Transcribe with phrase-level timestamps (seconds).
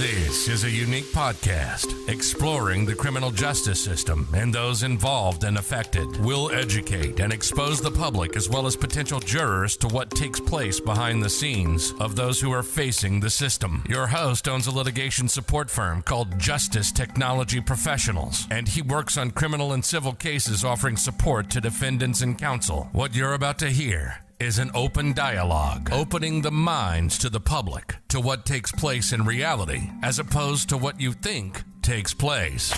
[0.00, 6.24] This is a unique podcast exploring the criminal justice system and those involved and affected.
[6.24, 10.80] We'll educate and expose the public as well as potential jurors to what takes place
[10.80, 13.84] behind the scenes of those who are facing the system.
[13.90, 19.32] Your host owns a litigation support firm called Justice Technology Professionals, and he works on
[19.32, 22.88] criminal and civil cases offering support to defendants and counsel.
[22.92, 27.94] What you're about to hear is an open dialogue, opening the minds to the public
[28.08, 32.72] to what takes place in reality as opposed to what you think takes place.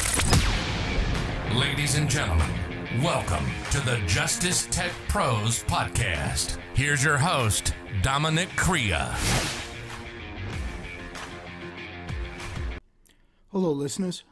[1.54, 2.50] Ladies and gentlemen,
[3.00, 6.58] welcome to the Justice Tech Pros podcast.
[6.74, 9.06] Here's your host, Dominic Crea.
[13.52, 14.24] Hello, listeners.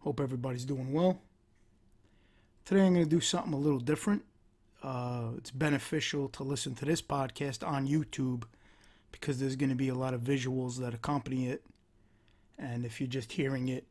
[0.00, 1.20] Hope everybody's doing well.
[2.64, 4.24] Today I'm going to do something a little different
[4.82, 8.44] uh, it's beneficial to listen to this podcast on YouTube
[9.12, 11.64] because there's going to be a lot of visuals that accompany it.
[12.58, 13.86] And if you're just hearing it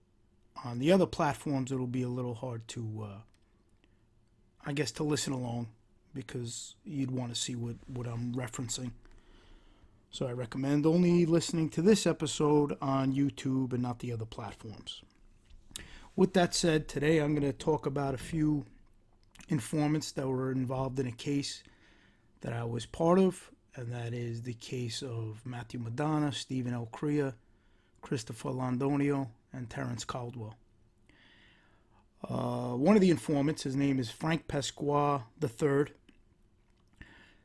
[0.64, 3.18] on the other platforms, it'll be a little hard to, uh,
[4.66, 5.68] I guess, to listen along
[6.14, 8.92] because you'd want to see what, what I'm referencing.
[10.12, 15.04] So I recommend only listening to this episode on YouTube and not the other platforms.
[16.16, 18.66] With that said, today I'm going to talk about a few
[19.50, 21.64] informants that were involved in a case
[22.42, 26.88] that I was part of, and that is the case of Matthew Madonna, Stephen L.
[26.92, 27.34] Crea,
[28.02, 30.56] Christopher Londonio, and Terrence Caldwell.
[32.28, 35.94] Uh, one of the informants, his name is Frank Pasqua III.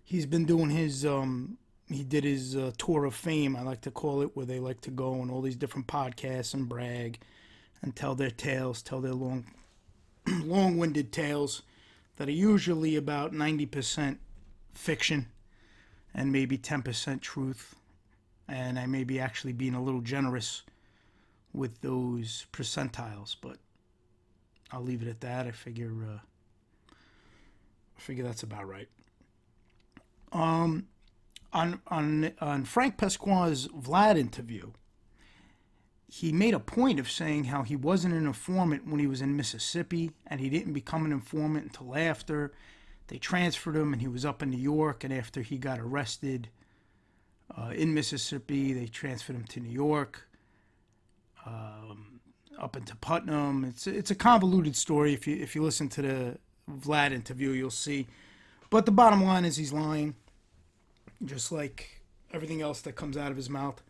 [0.03, 3.91] He's been doing his, um, he did his uh, tour of fame, I like to
[3.91, 7.21] call it, where they like to go on all these different podcasts and brag
[7.83, 9.47] and tell their tales, tell their long,
[10.27, 11.63] long-winded tales
[12.17, 14.19] that are usually about 90%
[14.73, 15.29] fiction
[16.15, 17.75] and maybe 10% truth.
[18.47, 20.63] And I may be actually being a little generous
[21.53, 23.59] with those percentiles, but
[24.71, 25.47] I'll leave it at that.
[25.47, 26.19] I figure uh,
[27.97, 28.89] I figure that's about right.
[30.33, 30.89] Um,
[31.53, 34.73] on on on Frank Pasqua's Vlad interview,
[36.15, 39.37] he made a point of saying how he wasn't an informant when he was in
[39.37, 42.53] Mississippi and he didn't become an informant until after
[43.09, 46.51] they transferred him and he was up in New York and after he got arrested
[47.59, 50.29] uh, in Mississippi they transferred him to New York
[51.47, 52.21] um,
[52.61, 53.65] up into Putnam.
[53.65, 55.15] It's it's a convoluted story.
[55.15, 56.39] If you if you listen to the
[56.71, 58.07] Vlad interview you'll see.
[58.71, 60.15] But the bottom line is he's lying
[61.25, 62.03] just like
[62.33, 63.83] everything else that comes out of his mouth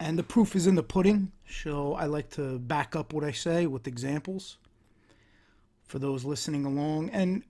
[0.00, 1.30] and the proof is in the pudding.
[1.48, 4.56] So I like to back up what I say with examples
[5.84, 7.10] for those listening along.
[7.10, 7.44] And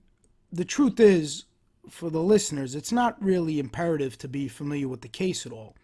[0.51, 1.45] the truth is,
[1.89, 5.75] for the listeners, it's not really imperative to be familiar with the case at all.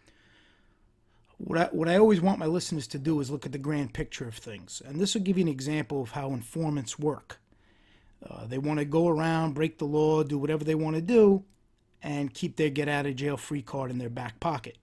[1.37, 3.93] What I, what I always want my listeners to do is look at the grand
[3.93, 4.81] picture of things.
[4.85, 7.39] And this will give you an example of how informants work.
[8.27, 11.43] Uh, they want to go around, break the law, do whatever they want to do,
[12.01, 14.77] and keep their get out of jail free card in their back pocket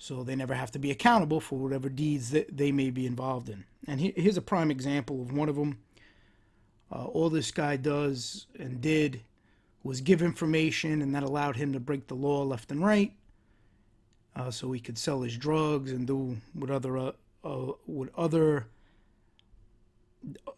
[0.00, 3.50] so they never have to be accountable for whatever deeds that they may be involved
[3.50, 3.66] in.
[3.86, 5.78] And here's a prime example of one of them.
[6.90, 9.20] Uh, all this guy does and did
[9.82, 13.12] was give information, and that allowed him to break the law left and right,
[14.36, 17.12] uh, so he could sell his drugs and do what other uh,
[17.44, 18.68] uh what other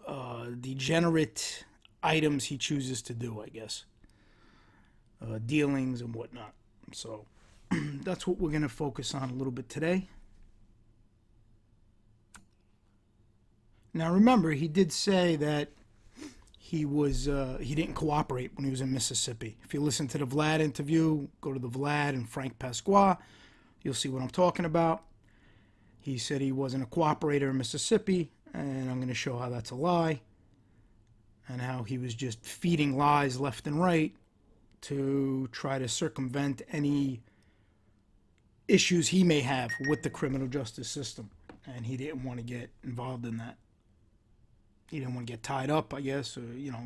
[0.06, 1.64] uh, degenerate
[2.00, 3.86] items he chooses to do, I guess,
[5.20, 6.54] uh, dealings and whatnot.
[6.92, 7.26] So.
[8.02, 10.08] that's what we're going to focus on a little bit today.
[13.94, 15.70] Now, remember, he did say that
[16.58, 19.58] he was uh, he didn't cooperate when he was in Mississippi.
[19.62, 23.18] If you listen to the Vlad interview, go to the Vlad and Frank Pasqua,
[23.82, 25.02] you'll see what I'm talking about.
[26.00, 29.70] He said he wasn't a cooperator in Mississippi, and I'm going to show how that's
[29.70, 30.22] a lie,
[31.46, 34.14] and how he was just feeding lies left and right
[34.82, 37.20] to try to circumvent any
[38.68, 41.30] issues he may have with the criminal justice system,
[41.66, 43.56] and he didn't want to get involved in that.
[44.90, 46.82] He didn't want to get tied up, I guess, or you know,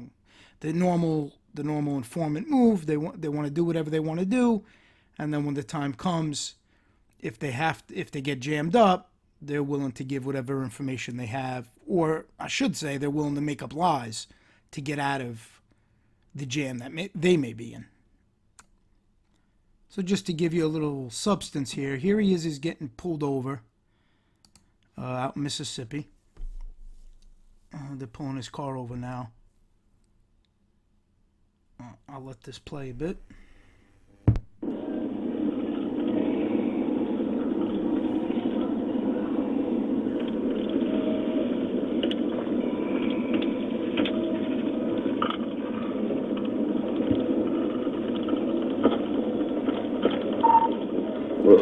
[0.60, 2.86] the normal the normal informant move.
[2.86, 4.64] They want they want to do whatever they want to do,
[5.18, 6.54] and then when the time comes,
[7.20, 9.10] if they have to, if they get jammed up,
[9.40, 13.40] they're willing to give whatever information they have, or I should say, they're willing to
[13.40, 14.26] make up lies
[14.72, 15.60] to get out of
[16.34, 17.86] the jam that may, they may be in.
[19.96, 23.22] So just to give you a little substance here, here he is, he's getting pulled
[23.22, 23.62] over
[24.98, 26.10] uh, out in Mississippi.
[27.72, 29.30] Uh, they're pulling his car over now.
[31.80, 33.16] Uh, I'll let this play a bit.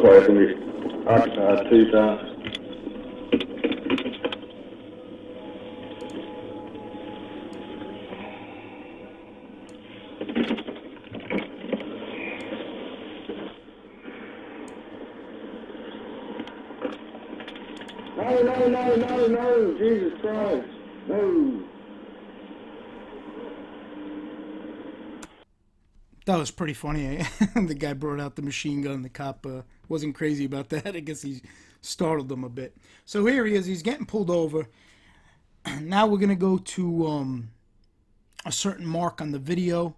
[0.05, 2.31] Looks like it's gonna be occupied two times.
[18.15, 20.67] No, no, no, no, no, Jesus Christ,
[21.07, 21.63] no.
[26.25, 27.25] That was pretty funny.
[27.55, 29.01] the guy brought out the machine gun.
[29.01, 30.87] The cop uh, wasn't crazy about that.
[30.95, 31.41] I guess he
[31.81, 32.75] startled them a bit.
[33.05, 33.65] So here he is.
[33.65, 34.67] He's getting pulled over.
[35.81, 37.49] Now we're gonna go to um,
[38.45, 39.95] a certain mark on the video.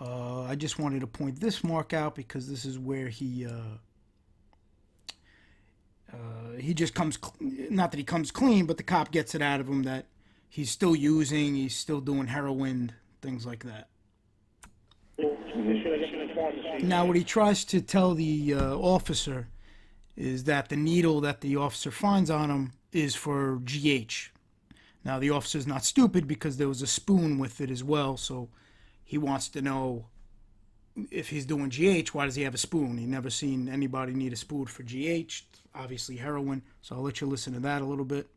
[0.00, 3.76] Uh, I just wanted to point this mark out because this is where he uh,
[6.10, 9.60] uh, he just comes not that he comes clean, but the cop gets it out
[9.60, 10.06] of him that
[10.48, 13.88] he's still using, he's still doing heroin, things like that.
[16.82, 19.48] Now, what he tries to tell the uh, officer
[20.16, 24.30] is that the needle that the officer finds on him is for GH.
[25.04, 28.48] Now, the officer's not stupid because there was a spoon with it as well, so
[29.04, 30.06] he wants to know
[31.10, 32.98] if he's doing GH, why does he have a spoon?
[32.98, 35.42] He never seen anybody need a spoon for GH,
[35.74, 38.28] obviously heroin, so I'll let you listen to that a little bit.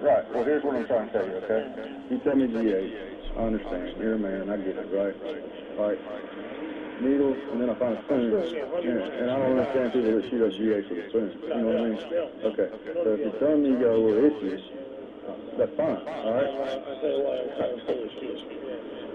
[0.00, 1.62] Right, well, here's what I'm trying to tell you, okay?
[2.10, 5.12] You tell me GH, I understand, you're a man, I get it, right?
[5.76, 6.00] Right,
[7.04, 10.42] needle, and then I find a spoon, yeah, and I don't understand people that shoot
[10.44, 12.00] up GH with a spoon, you know what I mean?
[12.48, 14.62] Okay, so if you're telling me you got a little issues,
[15.60, 16.48] that's fine, all right?
[16.48, 18.40] I say why I'm pulling the trigger.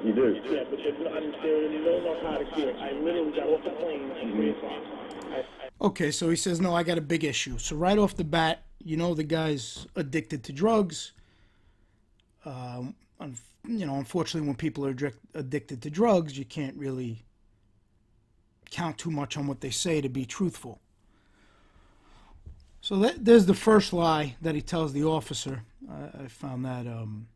[0.05, 0.37] You do?
[0.53, 2.75] Yeah, but there's no, I mean, there is no narcotics here.
[2.77, 5.64] I literally got off the plane at 3 o'clock.
[5.85, 7.59] Okay, so he says, No, I got a big issue.
[7.59, 11.11] So, right off the bat, you know the guy's addicted to drugs.
[12.43, 12.95] Um,
[13.67, 14.95] you know, unfortunately, when people are
[15.35, 17.23] addicted to drugs, you can't really
[18.71, 20.81] count too much on what they say to be truthful.
[22.81, 25.65] So, that, there's the first lie that he tells the officer.
[25.87, 27.27] I, I found that um,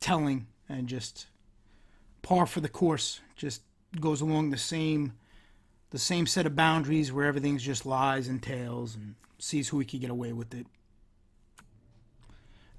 [0.00, 1.26] telling and just
[2.22, 3.20] par for the course.
[3.36, 3.62] Just
[4.00, 5.12] goes along the same
[5.92, 9.84] the same set of boundaries where everything's just lies and tales and sees who he
[9.84, 10.66] can get away with it.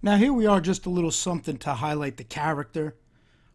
[0.01, 2.95] Now, here we are, just a little something to highlight the character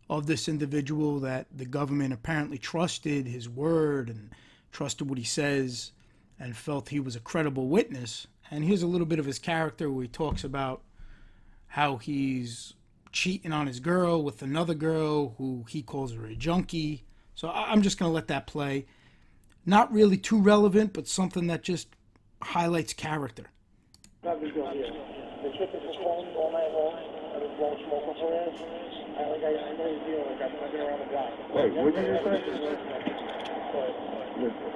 [0.09, 4.31] of this individual that the government apparently trusted his word and
[4.71, 5.91] trusted what he says
[6.39, 8.29] and felt he was a credible witness.
[8.53, 10.83] And here's a little bit of his character where he talks about
[11.67, 12.75] how he's
[13.11, 17.05] cheating on his girl with another girl who he calls her a junkie.
[17.35, 18.87] So I'm just going to let that play
[19.69, 21.89] not really too relevant, but something that just
[22.43, 23.45] highlights character.
[24.25, 24.89] I've been doing here.
[25.45, 26.97] Been tripping for phone all night long.
[27.37, 28.57] I've been blowing smoke up her ass.
[28.59, 31.31] I like I, I know he's dealing like I've I've been around the block.
[31.53, 32.41] Wait, what did you say?
[33.69, 33.93] But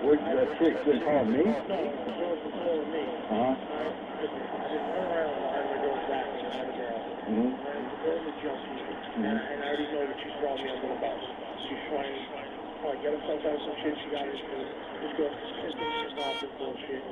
[0.04, 1.40] What, that chick been calling me?
[1.40, 3.04] no, the girl was calling me.
[3.32, 3.40] Uh-huh.
[3.40, 6.76] I, I just turn around and I had my girl's back and I had a
[6.76, 7.00] girl.
[7.32, 7.48] Mm-hmm.
[7.64, 8.76] And the girl's a junkie.
[9.16, 11.20] And, I- already know that she's throwing me under the bus.
[11.64, 12.22] She's trying to
[12.82, 14.42] like, get herself out of some shit she got into.
[14.42, 17.02] This girl's consistently involved in bullshit.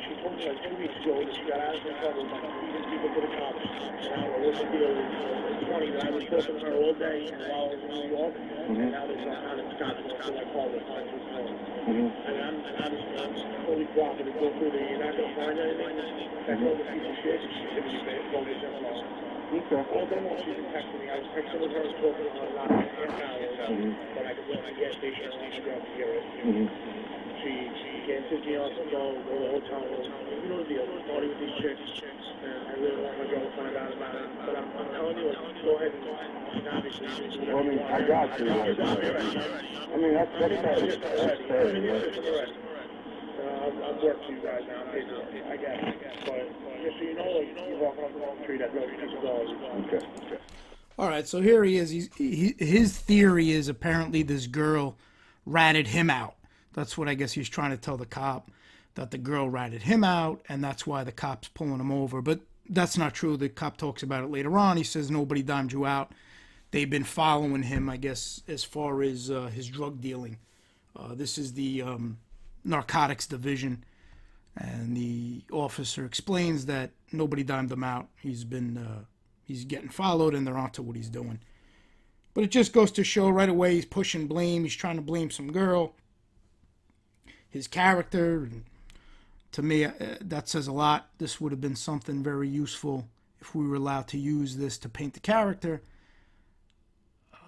[0.00, 2.40] She told me like two weeks ago that she got out of some trouble by
[2.40, 3.64] feeding people to the cops.
[3.68, 5.12] And I know what the deal is.
[5.48, 7.90] It's funny that I was talking to her all day and while I was in
[8.00, 8.32] New York.
[8.32, 8.80] Mm-hmm.
[8.80, 11.56] And now there's some kind of Scottsdale, so I call it time to phone.
[11.88, 13.32] And I'm, and obviously I'm
[13.68, 15.96] fully cooperative to go through the, you're not going to find anything.
[16.48, 17.38] That girl's a piece of shit.
[17.44, 18.24] She's going to be bad.
[18.32, 18.56] Go get
[19.48, 19.80] Okay.
[19.80, 19.96] I I
[21.56, 21.80] go the
[24.20, 24.52] I go
[26.04, 26.24] it.
[27.40, 30.04] She, she cancels me off and go, go the hotel room.
[30.04, 30.76] You know the.
[31.08, 31.80] Party with these chicks.
[32.44, 34.28] And I really want my girl to find out about it.
[34.44, 35.32] But I'm, telling you,
[35.64, 35.96] go ahead
[37.48, 38.52] Well, I mean, I got you.
[38.52, 40.28] I mean, that's.
[43.38, 44.84] Uh, I'm, working you guys now.
[44.84, 45.44] I'm getting it.
[45.48, 45.96] I get it.
[46.28, 46.67] But
[49.86, 50.38] okay.
[50.98, 51.90] All right, so here he is.
[51.90, 54.96] He's, he, his theory is apparently this girl
[55.46, 56.34] ratted him out.
[56.72, 58.50] That's what I guess he's trying to tell the cop
[58.94, 62.20] that the girl ratted him out, and that's why the cop's pulling him over.
[62.20, 63.36] But that's not true.
[63.36, 64.76] The cop talks about it later on.
[64.76, 66.12] He says nobody dimed you out.
[66.70, 70.38] They've been following him, I guess, as far as uh, his drug dealing.
[70.94, 72.18] Uh, this is the um,
[72.64, 73.84] narcotics division,
[74.58, 78.08] and the officer explains that nobody dimed him out.
[78.20, 79.04] He's been uh,
[79.44, 81.40] he's getting followed, and they're onto what he's doing.
[82.34, 84.64] But it just goes to show right away he's pushing blame.
[84.64, 85.94] He's trying to blame some girl.
[87.48, 88.64] His character, and
[89.52, 91.08] to me, uh, that says a lot.
[91.18, 93.08] This would have been something very useful
[93.40, 95.82] if we were allowed to use this to paint the character.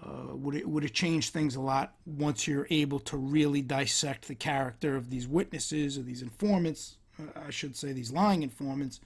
[0.03, 4.27] Uh, would it would it change things a lot once you're able to really dissect
[4.27, 6.97] the character of these witnesses or these informants,
[7.35, 8.99] I should say these lying informants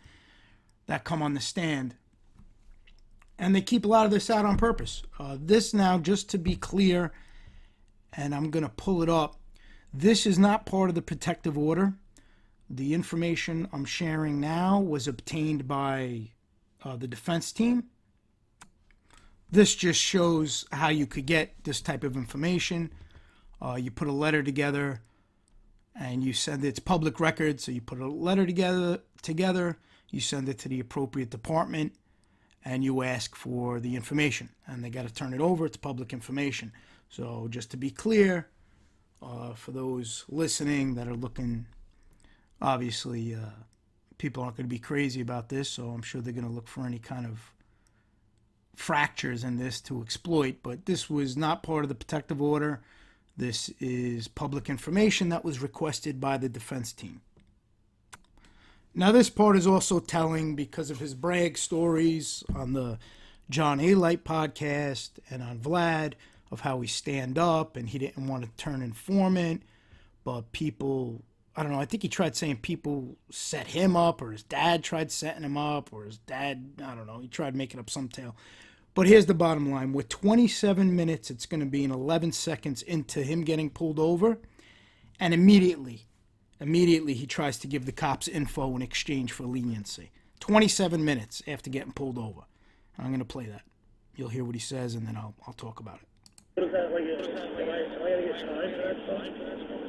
[0.87, 1.95] that come on the stand.
[3.37, 5.03] And they keep a lot of this out on purpose.
[5.19, 7.11] Uh, this now, just to be clear,
[8.13, 9.35] and I'm going to pull it up.
[9.93, 11.93] This is not part of the protective order.
[12.69, 16.31] The information I'm sharing now was obtained by
[16.83, 17.85] uh, the defense team.
[19.51, 22.91] This just shows how you could get this type of information.
[23.61, 25.01] Uh, you put a letter together
[25.95, 29.77] and you send it, it's public record, so you put a letter together, together,
[30.09, 31.93] you send it to the appropriate department,
[32.63, 34.49] and you ask for the information.
[34.67, 36.71] And they got to turn it over, it's public information.
[37.09, 38.49] So, just to be clear,
[39.21, 41.65] uh, for those listening that are looking,
[42.61, 43.49] obviously, uh,
[44.17, 46.67] people aren't going to be crazy about this, so I'm sure they're going to look
[46.67, 47.53] for any kind of
[48.75, 50.57] fractures in this to exploit.
[50.61, 52.81] But this was not part of the protective order.
[53.37, 57.21] This is public information that was requested by the defense team.
[58.93, 62.97] Now, this part is also telling because of his brag stories on the
[63.49, 66.13] John Alite podcast and on Vlad
[66.49, 69.63] of how he stand up and he didn't want to turn informant,
[70.23, 71.21] but people,
[71.57, 74.81] I don't know, I think he tried saying people set him up or his dad
[74.81, 78.07] tried setting him up or his dad, I don't know, he tried making up some
[78.07, 78.35] tale.
[78.95, 82.81] But here's the bottom line with 27 minutes, it's going to be in 11 seconds
[82.81, 84.37] into him getting pulled over.
[85.19, 86.07] And immediately,
[86.61, 90.11] immediately he tries to give the cops info in exchange for leniency.
[90.39, 92.41] 27 minutes after getting pulled over.
[92.97, 93.63] I'm going to play that.
[94.15, 96.07] You'll hear what he says, and then I'll, I'll talk about it.
[96.53, 99.21] What is that, like, am I, am I gonna get time for that stuff?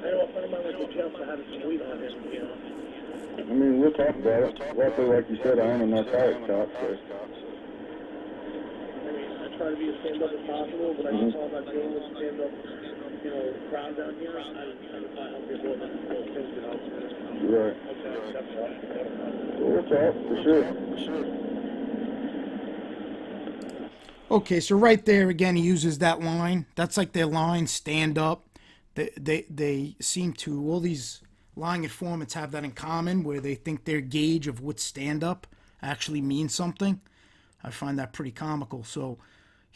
[0.03, 2.33] I know a friend of mine went to jail for having some weed on him,
[2.33, 2.55] you know?
[3.39, 4.77] I mean, we'll talk about it.
[4.77, 7.36] Luckily, like you said, I am a narcotic cop, so.
[9.57, 11.27] I mean, I try to be as stand-up as possible, but I Mhm.
[11.27, 12.53] just all about dealing with stand-up,
[13.25, 14.39] you know, crowd down here.
[14.39, 14.65] I, I
[15.01, 16.77] just find how people are those things, you know?
[17.41, 17.77] You're right.
[17.91, 18.69] Okay, that's all.
[19.57, 19.83] So we'll
[20.29, 20.65] for sure.
[24.31, 26.67] Okay, so right there again, he uses that line.
[26.75, 28.59] That's like their line, stand up.
[28.95, 31.23] They, they, they seem to, all these
[31.55, 35.47] lying informants have that in common where they think their gauge of what stand up
[35.81, 37.01] actually means something.
[37.63, 38.85] I find that pretty comical.
[38.85, 39.19] So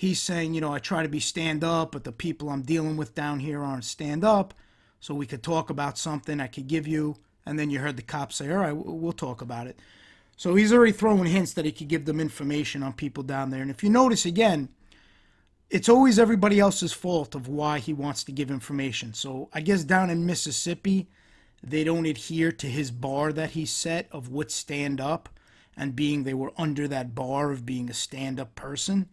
[0.00, 2.96] he's saying, you know, I try to be stand up, but the people I'm dealing
[2.96, 4.54] with down here aren't stand up.
[4.98, 7.16] So we could talk about something I could give you.
[7.44, 9.78] And then you heard the cops say, all right, we'll talk about it.
[10.38, 13.60] So he's already throwing hints that he could give them information on people down there.
[13.60, 14.70] And if you notice again,
[15.68, 19.12] it's always everybody else's fault of why he wants to give information.
[19.12, 21.10] So I guess down in Mississippi,
[21.62, 25.28] they don't adhere to his bar that he set of what stand up
[25.76, 29.10] and being they were under that bar of being a stand up person.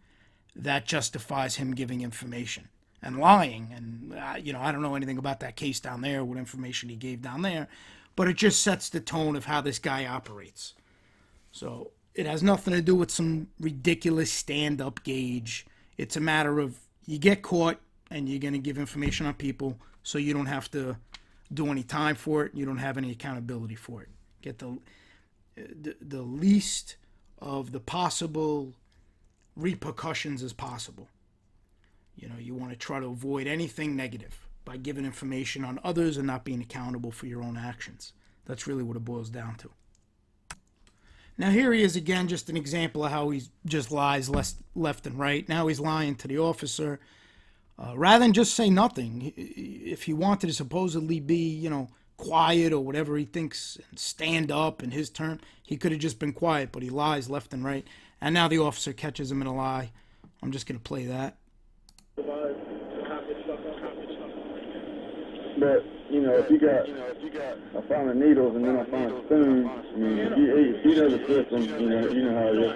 [0.57, 2.69] That justifies him giving information
[3.01, 3.69] and lying.
[3.75, 6.89] And, uh, you know, I don't know anything about that case down there, what information
[6.89, 7.67] he gave down there,
[8.15, 10.73] but it just sets the tone of how this guy operates.
[11.51, 15.65] So it has nothing to do with some ridiculous stand up gauge.
[15.97, 19.77] It's a matter of you get caught and you're going to give information on people
[20.03, 20.97] so you don't have to
[21.53, 22.53] do any time for it.
[22.55, 24.09] You don't have any accountability for it.
[24.41, 24.79] Get the,
[25.55, 26.97] the, the least
[27.39, 28.73] of the possible
[29.57, 31.09] repercussions as possible.
[32.15, 36.17] You know, you want to try to avoid anything negative by giving information on others
[36.17, 38.13] and not being accountable for your own actions.
[38.45, 39.69] That's really what it boils down to.
[41.37, 44.29] Now here he is again, just an example of how he just lies
[44.75, 45.47] left, and right.
[45.47, 46.99] Now he's lying to the officer.
[47.77, 52.73] Uh, rather than just say nothing, if he wanted to supposedly be, you know, quiet
[52.73, 56.33] or whatever he thinks, and stand up in his turn, he could have just been
[56.33, 57.85] quiet, but he lies left and right.
[58.21, 59.91] And now the officer catches him in a lie.
[60.41, 61.37] I'm just going to play that.
[65.59, 66.85] But, you know, if you got,
[67.77, 70.85] I found the needles and then I found a spoon, I mean, if you, if
[70.85, 72.71] you know the system, you know, you know how it is.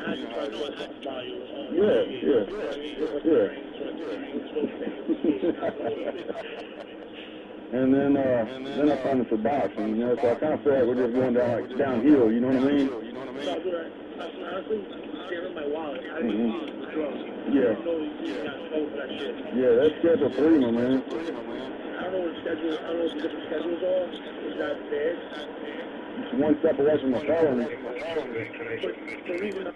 [1.72, 2.44] Yeah, yeah,
[3.24, 3.48] yeah.
[7.78, 8.46] and then, uh,
[8.78, 10.96] then I found it for boxing, you know, so I kind of feel like we're
[11.06, 12.88] just going down, like, downhill, you know what I mean?
[15.42, 16.02] So, dude, I, honestly, scamming my wallet.
[16.02, 16.62] I didn't Mhm.
[16.62, 17.22] use the drugs.
[17.50, 17.62] Yeah.
[17.62, 19.36] I know you got told for that shit.
[19.56, 21.04] Yeah, that's schedule three, my man.
[21.04, 24.06] I don't know what schedule, I don't know what the different schedules are.
[24.48, 25.16] Is that bad?
[26.22, 27.68] It's one step away from a felony.
[28.82, 29.74] But the reason,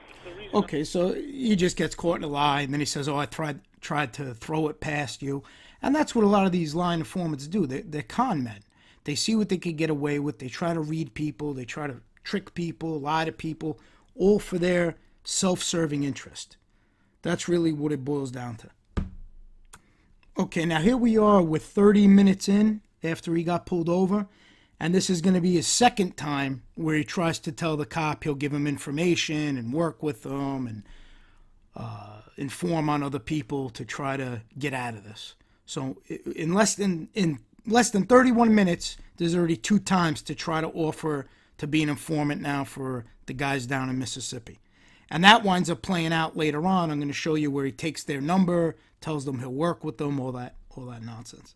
[0.54, 3.26] Okay, so he just gets caught in a lie, and then he says, "Oh, I
[3.26, 5.44] tried tried to throw it past you,"
[5.82, 7.66] and that's what a lot of these lying informants do.
[7.66, 8.60] They, they're con men.
[9.04, 10.40] They see what they could get away with.
[10.40, 11.54] They try to read people.
[11.54, 13.80] They try to trick people, lie to people,
[14.16, 14.96] all for their
[15.26, 16.58] self-serving interest.
[17.22, 18.70] That's really what it boils down to.
[20.38, 24.28] Okay, now here we are with 30 minutes in after he got pulled over,
[24.80, 27.86] and this is going to be his second time where he tries to tell the
[27.86, 30.84] cop he'll give him information and work with them and
[31.76, 35.36] uh, inform on other people to try to get out of this.
[35.66, 35.98] So
[36.36, 40.68] in less than in less than 31 minutes, there's already two times to try to
[40.68, 41.28] offer
[41.58, 44.60] to be an informant now for the guys down in Mississippi.
[45.10, 46.90] And that winds up playing out later on.
[46.92, 49.98] I'm going to show you where he takes their number, tells them he'll work with
[49.98, 51.56] them, all that all that nonsense.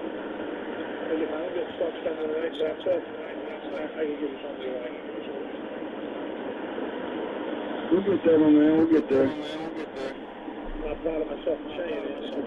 [0.00, 3.02] If I don't get stuck spending the night, that's it.
[3.02, 4.94] I can give you something like
[7.90, 8.72] We'll get there, my man.
[8.78, 9.26] We'll get there.
[9.26, 12.22] I'm proud of myself for saying it.
[12.30, 12.46] so-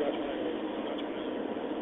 [0.00, 0.40] That's my-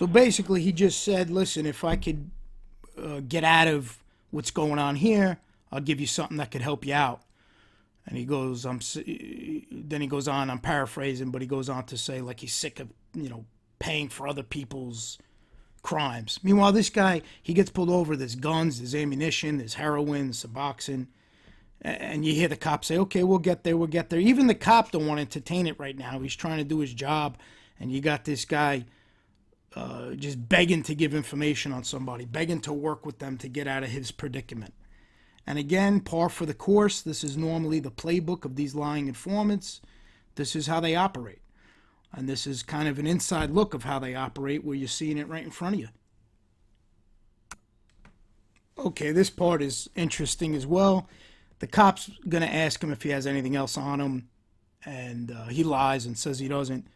[0.00, 2.30] So basically, he just said, "Listen, if I could
[2.96, 3.98] uh, get out of
[4.30, 5.38] what's going on here,
[5.70, 7.20] I'll give you something that could help you out."
[8.06, 8.80] And he goes, "I'm."
[9.70, 10.48] Then he goes on.
[10.48, 13.44] I'm paraphrasing, but he goes on to say, like he's sick of you know
[13.78, 15.18] paying for other people's
[15.82, 16.40] crimes.
[16.42, 18.16] Meanwhile, this guy he gets pulled over.
[18.16, 21.08] There's guns, there's ammunition, there's heroin, Suboxone.
[21.82, 23.76] And you hear the cop say, "Okay, we'll get there.
[23.76, 26.18] We'll get there." Even the cop don't want to entertain it right now.
[26.20, 27.38] He's trying to do his job,
[27.78, 28.84] and you got this guy
[29.74, 33.66] uh, just begging to give information on somebody, begging to work with them to get
[33.66, 34.74] out of his predicament.
[35.46, 37.00] And again, par for the course.
[37.00, 39.80] This is normally the playbook of these lying informants.
[40.34, 41.40] This is how they operate.
[42.12, 45.18] And this is kind of an inside look of how they operate where you're seeing
[45.18, 45.88] it right in front of you.
[48.78, 51.08] Okay, this part is interesting as well.
[51.60, 54.28] The cop's going to ask him if he has anything else on him,
[54.84, 56.86] and uh, he lies and says he doesn't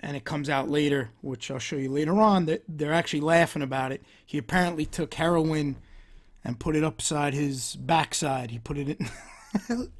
[0.00, 3.62] and it comes out later, which I'll show you later on, that they're actually laughing
[3.62, 4.02] about it.
[4.24, 5.76] He apparently took heroin
[6.44, 8.50] and put it upside his backside.
[8.50, 9.90] He put it in.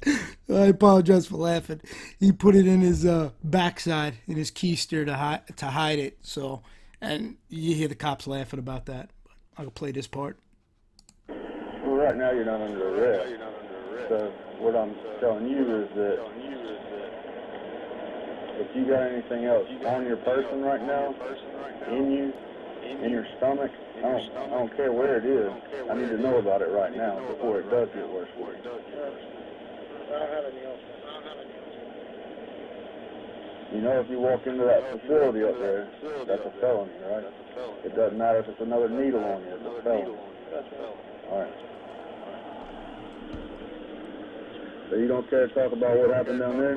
[0.55, 1.81] I apologize for laughing.
[2.19, 6.19] He put it in his uh, backside in his keister to hide to hide it.
[6.21, 6.61] So,
[7.01, 9.09] and you hear the cops laughing about that.
[9.57, 10.37] I'll play this part.
[11.27, 13.39] Well, right now you're not under arrest.
[14.09, 16.17] So what I'm telling you is that
[18.59, 21.13] if you got anything else on your person right now,
[21.93, 22.33] in you,
[23.05, 25.47] in your stomach, I don't, I don't care where it is.
[25.89, 28.61] I need to know about it right now before it does get worse for you.
[33.69, 35.85] You know, if you walk into that facility up there,
[36.25, 37.23] that's a felony, right?
[37.85, 40.17] It doesn't matter if it's another needle on you, it's a felony.
[41.29, 41.53] All right.
[44.89, 46.75] So you don't care to talk about what happened down there?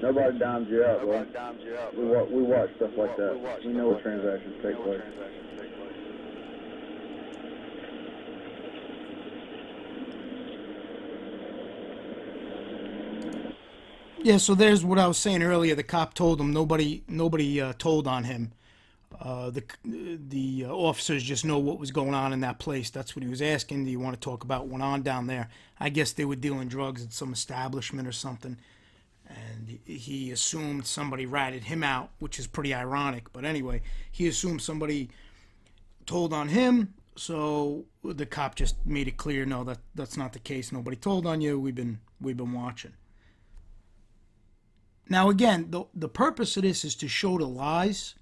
[0.00, 1.26] Nobody dimes you out, bro.
[1.96, 3.60] We watch, we watch stuff like that.
[3.64, 5.02] We know what transactions take place.
[14.22, 15.74] Yeah, so there's what I was saying earlier.
[15.74, 18.52] The cop told him nobody nobody uh, told on him.
[19.20, 22.90] Uh, the the uh, officers just know what was going on in that place.
[22.90, 23.84] That's what he was asking.
[23.84, 25.48] Do you want to talk about what went on down there?
[25.80, 28.58] I guess they were dealing drugs at some establishment or something,
[29.28, 33.32] and he assumed somebody ratted him out, which is pretty ironic.
[33.32, 35.08] But anyway, he assumed somebody
[36.04, 36.94] told on him.
[37.16, 40.72] So the cop just made it clear, no, that that's not the case.
[40.72, 41.58] Nobody told on you.
[41.58, 42.92] We've been we've been watching.
[45.08, 48.14] Now, again, the, the purpose of this is to show the lies.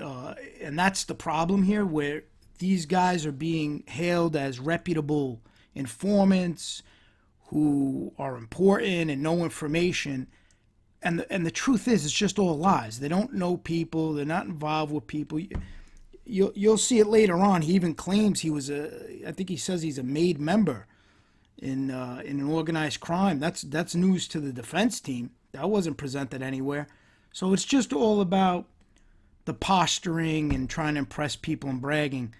[0.00, 2.24] Uh, and that's the problem here, where
[2.58, 5.40] these guys are being hailed as reputable
[5.74, 6.82] informants
[7.48, 10.26] who are important and know information.
[11.02, 13.00] And the, and the truth is, it's just all lies.
[13.00, 15.40] They don't know people, they're not involved with people.
[16.24, 17.62] You'll, you'll see it later on.
[17.62, 20.86] He even claims he was a, I think he says he's a made member
[21.56, 23.38] in uh, in an organized crime.
[23.38, 25.30] That's that's news to the defense team.
[25.52, 26.88] That wasn't presented anywhere.
[27.32, 28.66] So it's just all about
[29.48, 32.34] the posturing and trying to impress people and bragging.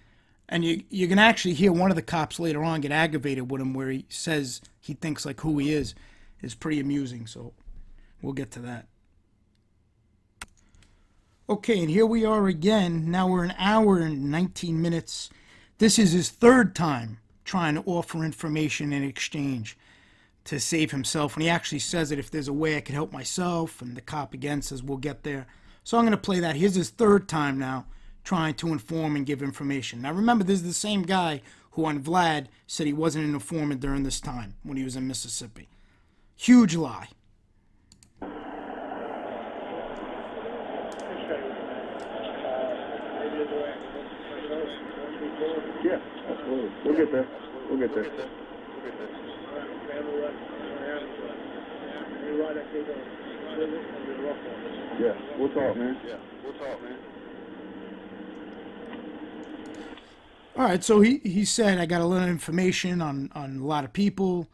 [0.46, 3.62] And you you can actually hear one of the cops later on get aggravated with
[3.62, 5.94] him where he says he thinks like who he is.
[6.42, 7.26] is pretty amusing.
[7.26, 7.54] So
[8.20, 8.88] we'll get to that.
[11.48, 13.10] Okay, and here we are again.
[13.10, 15.30] Now we're an hour and 19 minutes.
[15.78, 19.78] This is his third time trying to offer information in exchange
[20.44, 21.34] to save himself.
[21.34, 24.02] And he actually says that if there's a way I could help myself, and the
[24.02, 25.46] cop again says we'll get there.
[25.88, 26.54] So I'm going to play that.
[26.54, 27.86] Here's his third time now
[28.22, 30.02] trying to inform and give information.
[30.02, 33.80] Now remember, this is the same guy who on Vlad said he wasn't an informant
[33.80, 35.70] during this time when he was in Mississippi.
[36.36, 37.08] Huge lie.
[45.82, 46.70] Yeah, absolutely.
[46.84, 47.28] We'll get there.
[47.70, 48.28] We'll get there.
[53.58, 55.96] Yeah, we'll talk, man.
[56.06, 56.98] Yeah, we'll talk, man.
[60.56, 63.64] All right, so he, he said I got a lot of information on, on a
[63.64, 64.48] lot of people.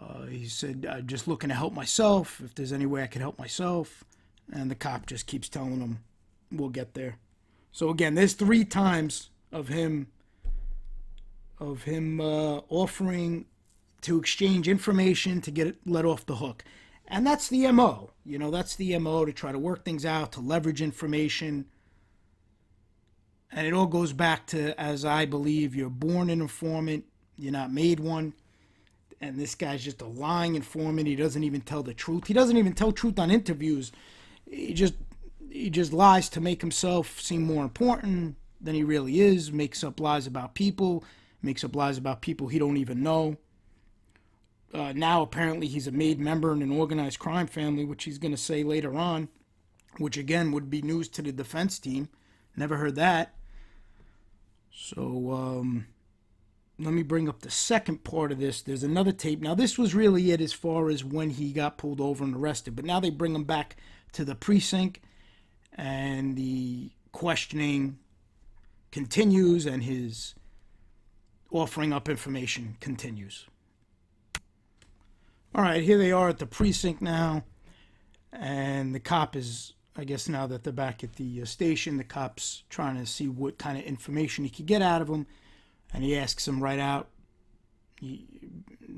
[0.00, 2.40] Uh, he said I'm just looking to help myself.
[2.44, 4.04] If there's any way I can help myself,
[4.52, 6.00] and the cop just keeps telling him,
[6.50, 7.18] "We'll get there."
[7.72, 10.08] So again, there's three times of him
[11.60, 13.46] of him uh, offering
[14.02, 16.64] to exchange information to get it let off the hook,
[17.08, 18.10] and that's the mo.
[18.24, 21.64] You know, that's the mo to try to work things out, to leverage information.
[23.50, 27.72] And it all goes back to, as I believe, you're born an informant, you're not
[27.72, 28.34] made one.
[29.20, 31.08] And this guy's just a lying informant.
[31.08, 32.26] He doesn't even tell the truth.
[32.26, 33.90] He doesn't even tell truth on interviews.
[34.48, 34.94] He just
[35.50, 39.50] he just lies to make himself seem more important than he really is.
[39.50, 41.02] Makes up lies about people.
[41.42, 43.38] Makes up lies about people he don't even know.
[44.72, 48.32] Uh, now apparently he's a made member in an organized crime family, which he's going
[48.32, 49.28] to say later on,
[49.96, 52.08] which again would be news to the defense team.
[52.56, 53.34] Never heard that.
[54.70, 55.86] So um,
[56.78, 58.62] let me bring up the second part of this.
[58.62, 59.40] There's another tape.
[59.40, 62.76] Now this was really it as far as when he got pulled over and arrested,
[62.76, 63.76] but now they bring him back
[64.12, 65.00] to the precinct,
[65.74, 67.98] and the questioning
[68.90, 70.34] continues, and his
[71.50, 73.46] offering up information continues.
[75.54, 77.42] All right, here they are at the precinct now,
[78.32, 82.04] and the cop is, I guess, now that they're back at the uh, station, the
[82.04, 85.26] cop's trying to see what kind of information he could get out of him,
[85.92, 87.08] and he asks him right out,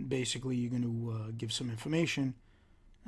[0.09, 2.35] basically, you're going to uh, give some information.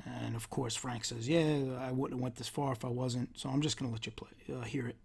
[0.06, 3.38] And of course, Frank says, "Yeah, I wouldn't have went this far if I wasn't."
[3.38, 4.96] So I'm just going to let you play, uh, hear it.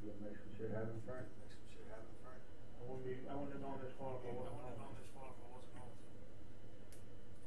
[0.00, 1.28] Make some shit happen, Frank.
[1.36, 2.40] Make some shit happen, Frank.
[2.80, 4.96] I wouldn't be, I wouldn't have gone this far if I wasn't home.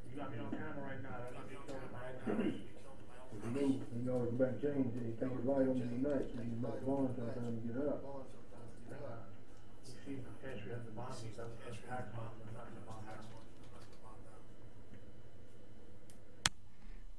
[0.05, 2.55] You got me on camera right now, that might be killing my own
[3.11, 3.33] house.
[3.33, 6.27] If you knew, you know, it's about change, and you think right on the night,
[6.37, 8.03] and you make long sometime to get up.
[9.85, 13.03] You see, the pantry has the bombs, that's that's packed bomb, but not the bomb
[13.05, 13.25] house.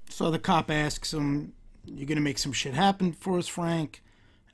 [0.08, 1.52] So the cop asks him,
[1.84, 4.02] "You're gonna make some shit happen for us, Frank?"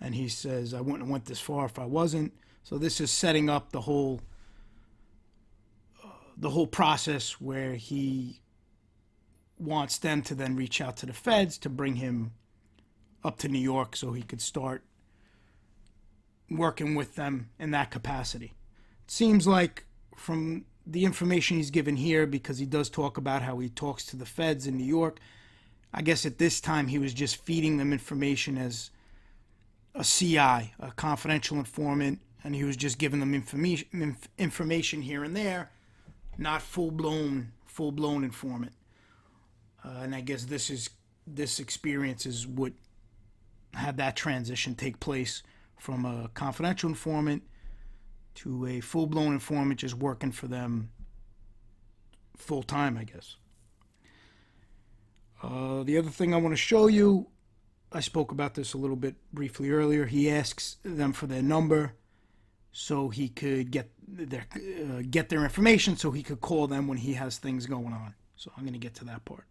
[0.01, 2.33] And he says, "I wouldn't have went this far if I wasn't."
[2.65, 4.21] So this is setting up the whole
[6.03, 8.41] uh, the whole process where he
[9.63, 12.33] wants them to then reach out to the feds to bring him
[13.25, 14.85] up to New York so he could start
[16.51, 18.53] working with them in that capacity.
[19.05, 19.85] It seems like
[20.17, 24.17] from the information he's given here, because he does talk about how he talks to
[24.17, 25.21] the feds in New York,
[25.95, 28.91] I guess at this time he was just feeding them information as
[29.95, 35.23] a CI, a confidential informant, and he was just giving them information inf- information here
[35.23, 35.71] and there,
[36.39, 38.73] not full blown full blown informant.
[39.85, 40.91] Uh, and I guess this is
[41.27, 42.73] this experience is what
[43.75, 45.43] had that transition take place
[45.79, 47.43] from a confidential informant
[48.35, 50.91] to a full blown informant just working for them
[52.37, 53.37] full time, I guess.
[55.43, 57.29] Uh, the other thing I want to show you,
[57.91, 60.07] I spoke about this a little bit briefly earlier.
[60.07, 61.95] He asks them for their number
[62.71, 66.99] so he could get their uh, get their information so he could call them when
[66.99, 68.15] he has things going on.
[68.37, 69.47] So I'm going to get to that part.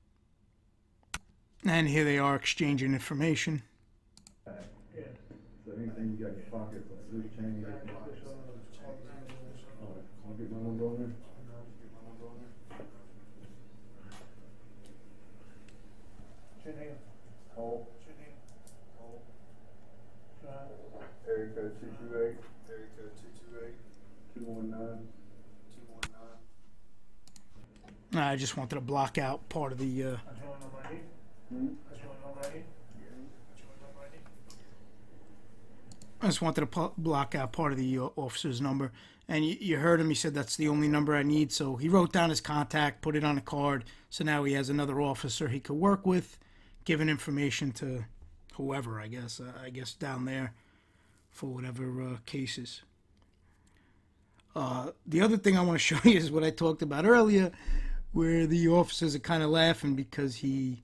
[1.64, 3.62] And here they are exchanging information.
[4.46, 4.52] So
[5.78, 7.66] anything you got in your pocket, loose change.
[10.28, 11.12] I'll get my number on there.
[16.64, 16.98] Chin here,
[17.56, 18.14] Cole, chin
[21.28, 22.38] area code two two eight.
[22.70, 23.78] Area code two two eight.
[24.34, 25.08] Two one nine.
[25.74, 26.02] Two one
[28.14, 28.24] nine.
[28.24, 30.04] I just wanted to block out part of the.
[30.04, 30.18] Uh,
[36.22, 38.92] I just wanted to block out part of the uh, officer's number.
[39.28, 40.10] And you, you heard him.
[40.10, 41.52] He said that's the only number I need.
[41.52, 43.86] So he wrote down his contact, put it on a card.
[44.10, 46.38] So now he has another officer he could work with,
[46.86, 48.06] giving information to
[48.54, 49.40] whoever, I guess.
[49.40, 50.54] Uh, I guess down there
[51.32, 52.82] for whatever uh, cases.
[54.56, 57.52] Uh, the other thing I want to show you is what I talked about earlier,
[58.12, 60.84] where the officers are kind of laughing because he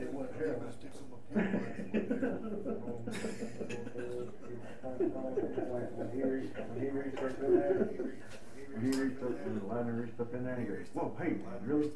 [2.11, 2.19] When
[6.09, 7.89] he reached, up in there,
[8.73, 11.89] when he reached up, and the reached up in there, he goes, whoa, hey, really?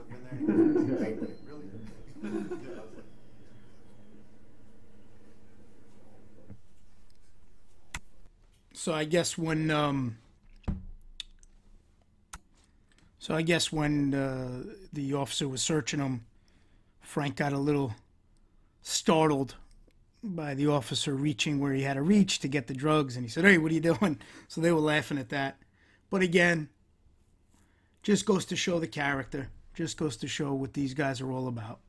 [8.73, 10.17] So I guess when um,
[13.17, 14.61] so I guess when uh,
[14.93, 16.25] the officer was searching him,
[17.01, 17.95] Frank got a little
[18.83, 19.55] startled
[20.25, 23.29] by the officer reaching where he had to reach to get the drugs, and he
[23.29, 25.57] said, "Hey, what are you doing?" So they were laughing at that.
[26.09, 26.69] But again,
[28.03, 29.49] just goes to show the character.
[29.73, 31.79] Just goes to show what these guys are all about.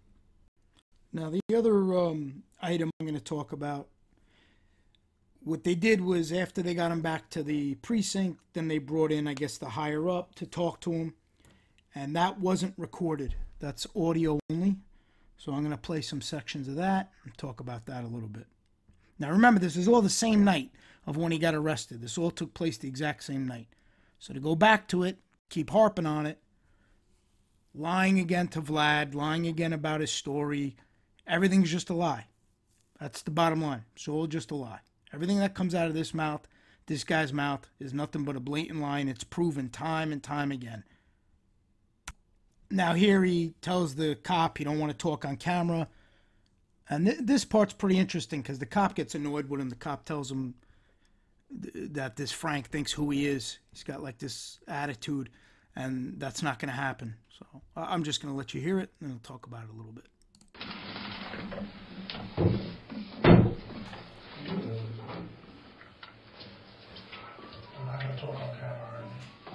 [1.13, 3.89] Now the other um, item I'm going to talk about
[5.47, 9.13] what they did was after they got him back to the precinct, then they brought
[9.13, 11.15] in, I guess, the higher up to talk to him,
[11.95, 13.37] and that wasn't recorded.
[13.61, 14.77] That's audio only.
[15.37, 18.29] So I'm going to play some sections of that and talk about that a little
[18.29, 18.47] bit.
[19.19, 20.71] Now remember, this is all the same night
[21.07, 22.01] of when he got arrested.
[22.01, 23.69] This all took place the exact same night.
[24.19, 25.19] So to go back to it,
[25.49, 26.39] keep harping on it,
[27.75, 30.77] lying again to Vlad, lying again about his story,
[31.27, 32.27] everything's just a lie.
[32.99, 33.85] That's the bottom line.
[33.95, 34.81] It's all just a lie.
[35.13, 36.47] Everything that comes out of this mouth,
[36.87, 40.51] this guy's mouth, is nothing but a blatant lie, and it's proven time and time
[40.51, 40.85] again.
[42.71, 45.89] Now here he tells the cop he don't want to talk on camera,
[46.89, 49.69] and th- this part's pretty interesting because the cop gets annoyed him.
[49.69, 50.55] The cop tells him
[51.63, 53.59] th- that this Frank thinks who he is.
[53.73, 55.31] He's got like this attitude,
[55.77, 57.15] and that's not going to happen.
[57.39, 59.71] So I- I'm just going to let you hear it, and I'll talk about it
[59.71, 60.07] a little bit.
[67.79, 69.11] I'm not gonna talk on camera, right?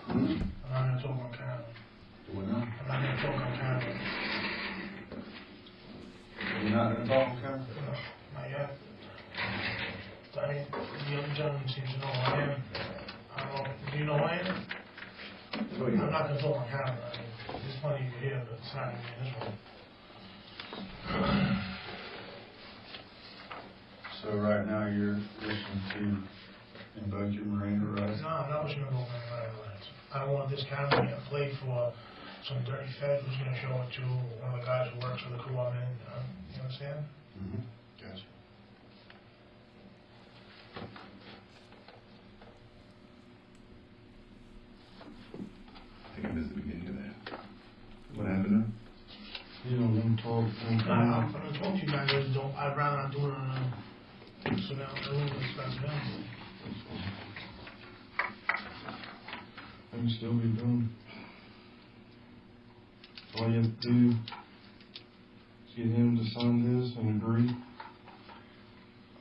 [0.09, 1.65] I'm not gonna talk on camera.
[2.33, 3.95] We're not, I'm not gonna talk on camera.
[6.63, 6.70] we're not gonna talk on camera?
[6.70, 6.70] No, not yet.
[6.70, 6.70] I
[10.53, 12.63] mean, the other gentleman seems to know who I am.
[13.35, 14.65] I don't do you know who I am?
[15.53, 17.11] I'm not gonna talk on camera.
[17.11, 19.55] I there's plenty of you here, but it's not gonna be this one.
[24.23, 28.21] So right now you're listening to invoke your Miranda rights?
[28.21, 29.87] No, I'm not wishing to go on my rights.
[30.13, 31.93] I don't want this camera to played for
[32.47, 34.01] some dirty fed who's gonna show it to
[34.41, 36.25] one of the guys who works for the crew I'm in, um,
[36.55, 37.05] you understand?
[37.37, 37.61] Mm-hmm.
[38.01, 38.25] Gotcha.
[45.35, 47.39] I think I missed the beginning of that.
[48.15, 48.73] What happened
[49.65, 50.95] You don't want to talk I, camera?
[50.97, 53.73] I'm gonna talk to you guys, I don't, I'd rather not do it on
[54.45, 55.89] a, sit down, in the room and discuss it.
[59.93, 60.89] I can still be done.
[63.37, 64.15] All you have to do is
[65.75, 67.49] get him to sign this and agree.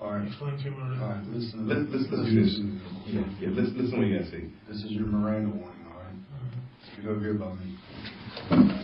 [0.00, 1.02] All right, Explain to me what it is.
[1.02, 1.68] all right, listen.
[1.68, 2.58] Let's, let's, let's do this.
[3.06, 4.44] Yeah, yeah, listen, listen what you gotta say.
[4.68, 6.14] This is your Miranda warning, all right?
[6.14, 6.96] Mhm.
[6.96, 8.80] You go here by me.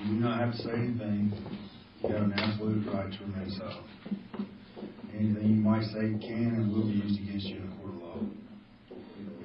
[0.00, 1.32] You do not have to say anything.
[2.02, 3.86] You have an absolute right to remain silent.
[5.14, 7.94] Anything you might say can and will be used against you in a court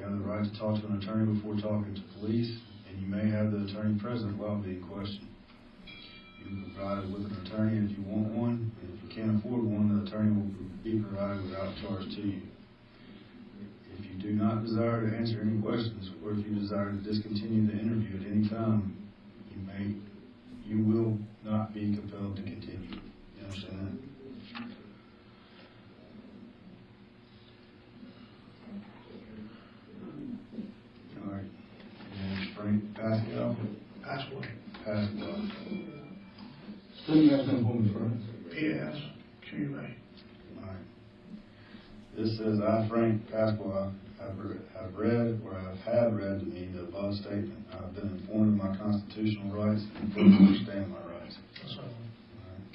[0.03, 2.51] have the right to talk to an attorney before talking to police,
[2.89, 5.27] and you may have the attorney present while being questioned.
[6.39, 9.39] You can be provided with an attorney if you want one, and if you can't
[9.39, 10.51] afford one, the attorney will
[10.83, 12.41] be provided without charge to you.
[13.97, 17.67] If you do not desire to answer any questions, or if you desire to discontinue
[17.67, 18.97] the interview at any time,
[19.51, 19.95] you may,
[20.65, 22.89] you will not be compelled to continue.
[23.37, 24.13] You understand that?
[31.25, 31.49] All right.
[32.65, 33.57] And Frank Pascal,
[34.05, 34.45] That's what
[34.85, 35.49] Pascal.
[37.05, 38.13] Say you got something for me, Frank?
[38.51, 38.95] P.S.
[39.49, 39.95] Q.A.
[42.15, 46.69] This says, I, Frank Pasqua, have re- have read or have had read to me
[46.73, 47.65] the above statement.
[47.73, 51.35] I have been informed of my constitutional rights and fully understand my rights.
[51.61, 51.83] That's all.
[51.83, 52.71] Alright.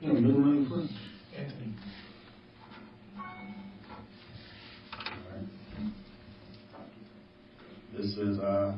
[0.00, 0.88] You know, middle name?
[1.36, 1.74] Anthony.
[4.98, 5.48] Alright.
[7.98, 8.74] This says, I,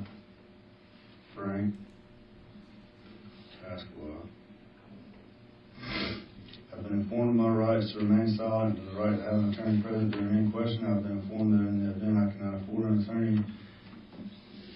[6.70, 9.52] Have been informed of my rights to remain silent, and the right to have an
[9.52, 10.86] attorney present during any question.
[10.86, 13.44] I have been informed that in the event I cannot afford an attorney,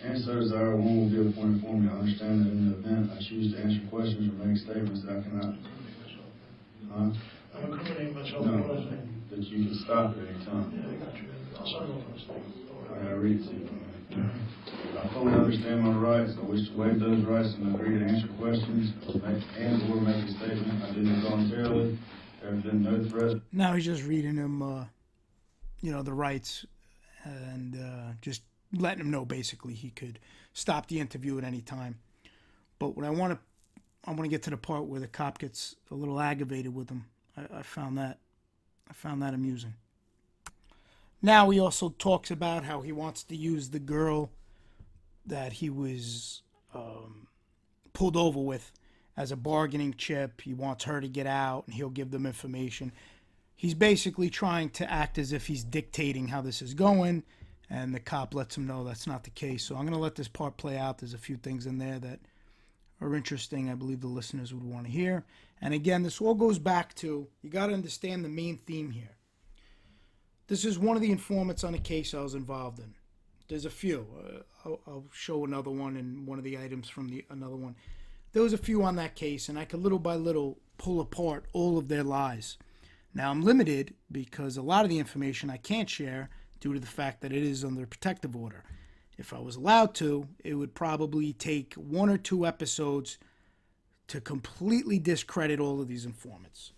[0.02, 1.88] Chances are one will be appointed for me.
[1.88, 5.18] I understand that in the event I choose to answer questions or make statements that
[5.18, 5.54] I cannot,
[6.92, 7.11] huh?
[7.59, 8.46] I'm incriminating myself.
[8.46, 8.78] No,
[9.31, 10.70] that you can stop at any time.
[10.70, 10.87] Yeah.
[10.87, 11.28] I got you.
[11.59, 12.44] I'll sign off on this thing.
[12.88, 13.88] I gotta read it to you.
[14.11, 16.33] I fully understand my rights.
[16.38, 18.92] I wish to waive those rights and agree to answer questions
[19.57, 20.83] and or make a statement.
[20.83, 21.99] I did it voluntarily.
[22.40, 24.85] There has been no threat Now he's just reading him, uh,
[25.81, 26.64] you know, the rights
[27.25, 28.42] and uh, just
[28.73, 30.18] letting him know basically he could
[30.53, 31.99] stop the interview at any time.
[32.79, 33.38] But what I want to,
[34.05, 36.88] I want to get to the part where the cop gets a little aggravated with
[36.88, 37.07] him.
[37.37, 38.18] I, I found that,
[38.88, 39.75] I found that amusing.
[41.20, 44.31] Now he also talks about how he wants to use the girl
[45.26, 46.42] that he was
[46.74, 47.26] um,
[47.92, 48.72] pulled over with
[49.16, 50.40] as a bargaining chip.
[50.40, 52.92] He wants her to get out and he'll give them information.
[53.57, 57.24] He's basically trying to act as if he's dictating how this is going,
[57.68, 59.64] and the cop lets him know that's not the case.
[59.64, 60.98] So I'm going to let this part play out.
[60.98, 62.20] There's a few things in there that
[63.00, 65.24] are interesting, I believe the listeners would want to hear.
[65.61, 69.16] And again, this all goes back to you got to understand the main theme here.
[70.49, 72.95] This is one of the informants on a case I was involved in.
[73.49, 74.07] There's a few.
[74.19, 77.77] Uh, I'll, I'll show another one and one of the items from the another one.
[78.33, 81.45] There was a few on that case, and I could little by little pull apart
[81.53, 82.57] all of their lies.
[83.13, 86.31] Now I'm limited because a lot of the information I can't share
[86.61, 88.65] due to the fact that it is under protective order.
[89.19, 93.19] If I was allowed to, it would probably take one or two episodes
[94.07, 96.73] to completely discredit all of these informants.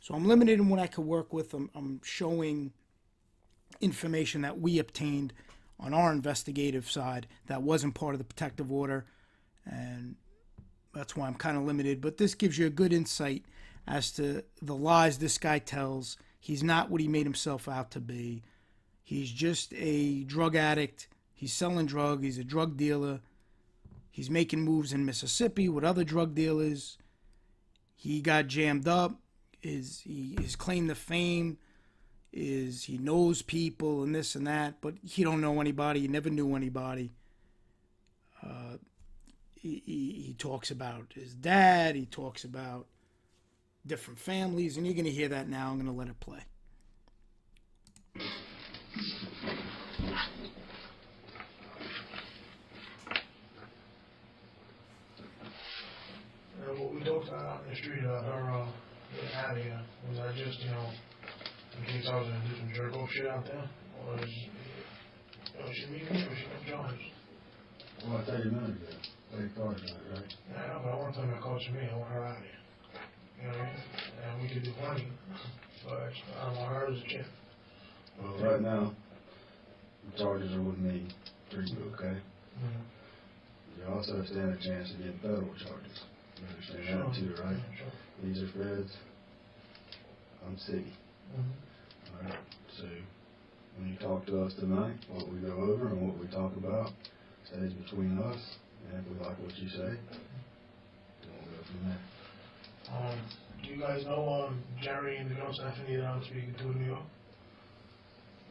[0.00, 1.52] So I'm limited in what I could work with.
[1.52, 2.72] I'm, I'm showing
[3.80, 5.32] information that we obtained
[5.78, 9.06] on our investigative side that wasn't part of the protective order,
[9.64, 10.16] and
[10.94, 12.00] that's why I'm kind of limited.
[12.00, 13.44] But this gives you a good insight
[13.86, 16.16] as to the lies this guy tells.
[16.38, 18.42] He's not what he made himself out to be.
[19.02, 21.08] He's just a drug addict.
[21.34, 22.22] He's selling drug.
[22.22, 23.20] He's a drug dealer.
[24.10, 26.98] He's making moves in Mississippi with other drug dealers.
[27.96, 29.18] He got jammed up.
[29.60, 31.58] His he, his claim to fame
[32.32, 36.00] is he knows people and this and that, but he don't know anybody.
[36.00, 37.12] He never knew anybody.
[38.42, 38.76] Uh,
[39.60, 41.96] he, he, he talks about his dad.
[41.96, 42.86] He talks about
[43.86, 45.70] different families, and you're going to hear that now.
[45.70, 46.40] I'm going to let it play.
[56.62, 58.66] And what we about out in the street about her, uh,
[59.36, 59.56] out
[60.08, 60.86] was I just, you know,
[61.80, 63.68] in case I was gonna do some jerk off shit out there,
[64.04, 66.98] or is, you know, she me or she come join?
[68.04, 68.96] Well, I tell you minute ago,
[69.32, 70.34] they cars on it, right?
[70.52, 72.60] Yeah, but I want something that costs me, I want her out of here.
[73.40, 73.80] You know what I mean?
[74.20, 75.08] And we could do plenty,
[75.84, 77.26] but I don't want her as a chick.
[78.20, 78.92] Well, right now,
[80.12, 81.08] the charges are with me,
[81.50, 82.16] for you, okay?
[82.60, 82.84] Mhm.
[83.78, 86.04] You also stand a chance of getting federal charges.
[86.36, 87.56] You understand that too, right?
[87.76, 87.92] Sure.
[88.22, 88.92] These are feds.
[90.46, 90.92] I'm city.
[91.36, 91.69] Mhm.
[92.22, 92.38] Alright,
[92.76, 92.84] so
[93.78, 96.92] when you talk to us tonight, what we go over and what we talk about
[97.46, 98.38] stays between us.
[98.92, 101.98] And if we like what you say, then we'll go from there.
[102.96, 103.18] Um,
[103.62, 106.78] do you guys know, um, Jerry and the girl Stephanie that I'm speaking to in
[106.80, 107.02] New York?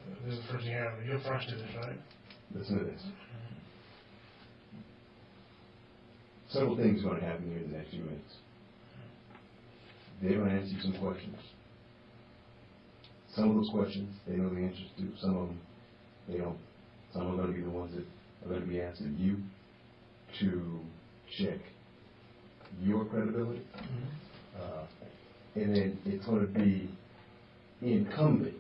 [0.08, 2.00] Uh, This is the first I you're fresh to this, right?
[2.56, 3.04] Listen to this.
[6.50, 8.34] Several things are going to happen here in the next few minutes.
[10.22, 11.38] They're going to ask you some questions.
[13.40, 15.08] Some of those questions, they know the answers to.
[15.22, 15.62] Some of them,
[16.28, 16.58] they don't.
[17.14, 18.06] Some are going to be the ones that
[18.46, 19.38] are going to be asking you
[20.42, 20.80] to
[21.38, 21.60] check
[22.82, 23.62] your credibility.
[23.78, 24.62] Mm-hmm.
[24.62, 24.86] Uh,
[25.56, 26.90] and then it's going to be
[27.82, 28.56] incumbent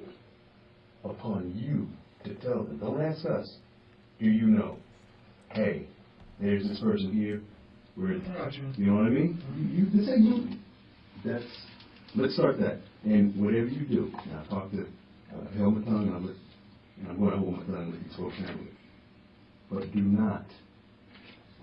[1.03, 1.87] upon you
[2.23, 2.77] to tell them.
[2.77, 3.53] Don't ask us.
[4.17, 4.77] Do you know?
[5.51, 5.87] Hey,
[6.39, 7.41] there's this person here.
[7.97, 8.53] We're, in touch.
[8.53, 8.81] Mm-hmm.
[8.81, 9.43] you know what I mean?
[9.43, 9.77] Mm-hmm.
[9.77, 10.57] You, you this ain't you.
[11.25, 11.43] That's
[12.15, 12.79] let's start that.
[13.03, 17.07] And whatever you do, and I talked to uh, held my tongue, and I'm, and
[17.09, 18.67] I'm going to hold my tongue with these folks anyway.
[19.71, 20.45] But do not,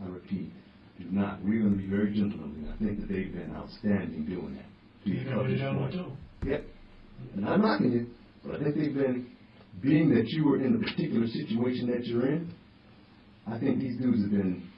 [0.03, 0.53] I repeat,
[0.99, 1.43] do not.
[1.43, 2.71] We're going to be very gentlemanly.
[2.73, 4.65] I think that they've been outstanding doing that.
[5.05, 6.07] to You you can up be this gentleman point.
[6.43, 6.49] too.
[6.51, 6.65] Yep.
[7.37, 8.07] And I'm knocking you,
[8.45, 9.27] but I think they've been,
[9.83, 12.53] being that you were in the particular situation that you're in,
[13.47, 14.69] I think these dudes have been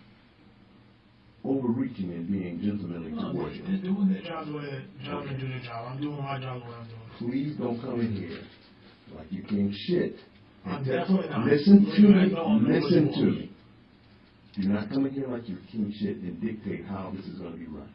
[1.45, 3.83] overreaching and being gentlemanly No, towards they're you.
[3.95, 5.93] doing their job the way that gentlemen do their job.
[5.93, 7.31] I'm doing my job the way I'm doing.
[7.31, 8.41] Please don't come in here
[9.17, 10.17] like you king shit.
[10.67, 11.47] I'm definitely not.
[11.47, 13.53] Listen to me, know I'm not listen to me.
[14.61, 17.57] Do not come in here like you're king shit and dictate how this is gonna
[17.57, 17.89] be run.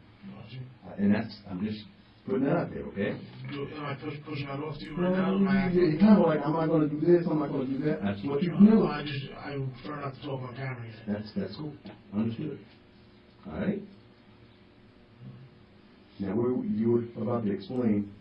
[0.86, 1.84] Uh, And that's, I'm just
[2.26, 3.20] putting that out there, okay?
[3.52, 5.34] Do, am I push, pushing that off to you Well, right now?
[5.36, 7.66] Am I you, you kind of like, am I gonna do this, am I gonna
[7.66, 8.02] do that?
[8.02, 8.86] That's what you do.
[8.86, 10.96] I just, I prefer not to talk on camera yet.
[11.06, 11.74] That's, that's cool,
[12.16, 12.58] understood.
[13.46, 13.80] All right?
[16.20, 18.12] Now, we you were about to explain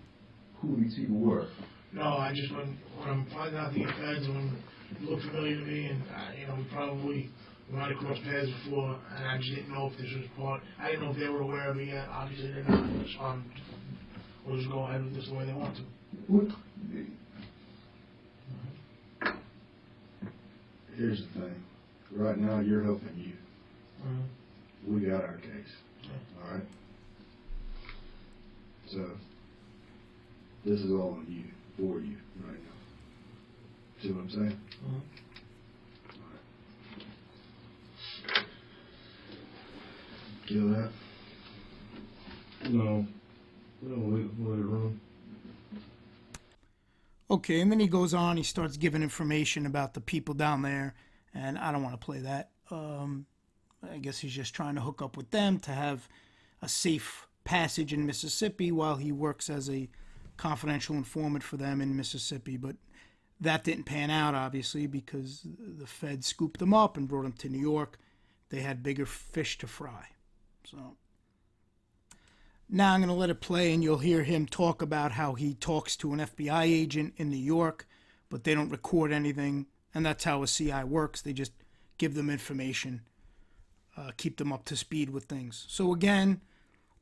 [0.59, 1.47] who these people were.
[1.93, 4.57] No, I just, when, when I'm finding out the feds, when
[4.99, 7.29] you look familiar to me, and, uh, you know, we probably,
[7.69, 10.61] we might have crossed paths before, and I just didn't know if this was part,
[10.79, 13.51] I didn't know if they were aware of me yet, obviously they're not, so I'm,
[14.47, 15.83] we'll just go ahead with this the way they want to.
[16.27, 16.47] What,
[20.97, 21.63] Here's the thing,
[22.11, 23.33] right now, you're helping you.
[24.87, 25.73] We got our case,
[26.37, 26.65] all right?
[28.87, 29.09] So,
[30.65, 31.45] this is all on you,
[31.77, 34.01] for you, right now.
[34.01, 34.59] See what I'm saying?
[40.45, 40.89] Kill that?
[42.69, 43.07] No,
[43.81, 44.99] we don't let, let it run.
[47.31, 48.37] Okay, and then he goes on.
[48.37, 50.93] He starts giving information about the people down there,
[51.33, 52.51] and I don't want to play that.
[52.69, 53.25] Um,
[53.91, 56.07] I guess he's just trying to hook up with them to have
[56.61, 59.89] a safe passage in Mississippi while he works as a
[60.37, 62.57] confidential informant for them in Mississippi.
[62.57, 62.75] But
[63.39, 67.49] that didn't pan out, obviously, because the Fed scooped them up and brought them to
[67.49, 67.99] New York.
[68.49, 70.07] They had bigger fish to fry.
[70.65, 70.95] So
[72.69, 75.53] now I'm going to let it play, and you'll hear him talk about how he
[75.55, 77.87] talks to an FBI agent in New York,
[78.29, 79.67] but they don't record anything.
[79.93, 81.21] And that's how a CI works.
[81.21, 81.51] They just
[81.97, 83.01] give them information,
[83.97, 85.65] uh, keep them up to speed with things.
[85.67, 86.41] So, again,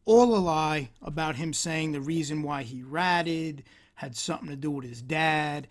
[0.06, 3.64] all a lie about him saying the reason why he ratted
[3.96, 5.68] had something to do with his dad.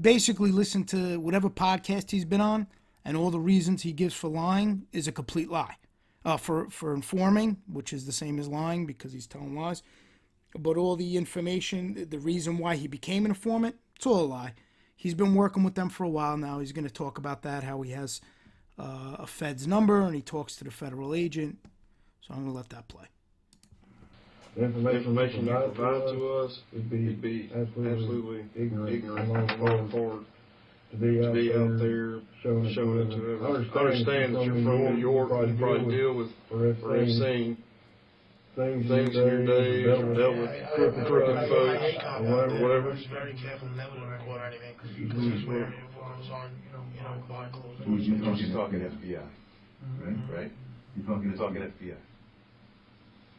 [0.00, 2.66] Basically, listen to whatever podcast he's been on,
[3.04, 5.76] and all the reasons he gives for lying is a complete lie.
[6.24, 9.82] Uh, for, for informing, which is the same as lying because he's telling lies.
[10.58, 14.54] But all the information, the reason why he became an informant, it's all a lie.
[14.96, 16.60] He's been working with them for a while now.
[16.60, 18.22] He's going to talk about that, how he has
[18.78, 21.58] uh, a Fed's number and he talks to the federal agent.
[22.26, 23.04] So I'm going to let that play.
[24.56, 30.24] The information you provide to us would be, be absolutely ignorant, ignorant going forward.
[30.92, 33.42] To be to out be out there there showing it showing it to to them.
[33.42, 33.70] them.
[33.74, 34.64] I understand that you're from
[34.94, 37.56] New York, you probably deal with, or or have seen
[38.54, 41.42] things things in your days, dealt or with dealt with I- I- crooked, crooked I-
[41.44, 42.20] I- folks, I hate that.
[42.20, 42.90] or whatever, whatever.
[42.90, 46.50] I was very careful never to record anything, because this is where it was on,
[47.04, 48.02] you know, you know, quiet closed doors.
[48.02, 50.16] You You're talking FBI, Right?
[50.16, 50.32] Mm-hmm.
[50.32, 50.52] right?
[50.96, 52.00] You're talking, You're talking FBI.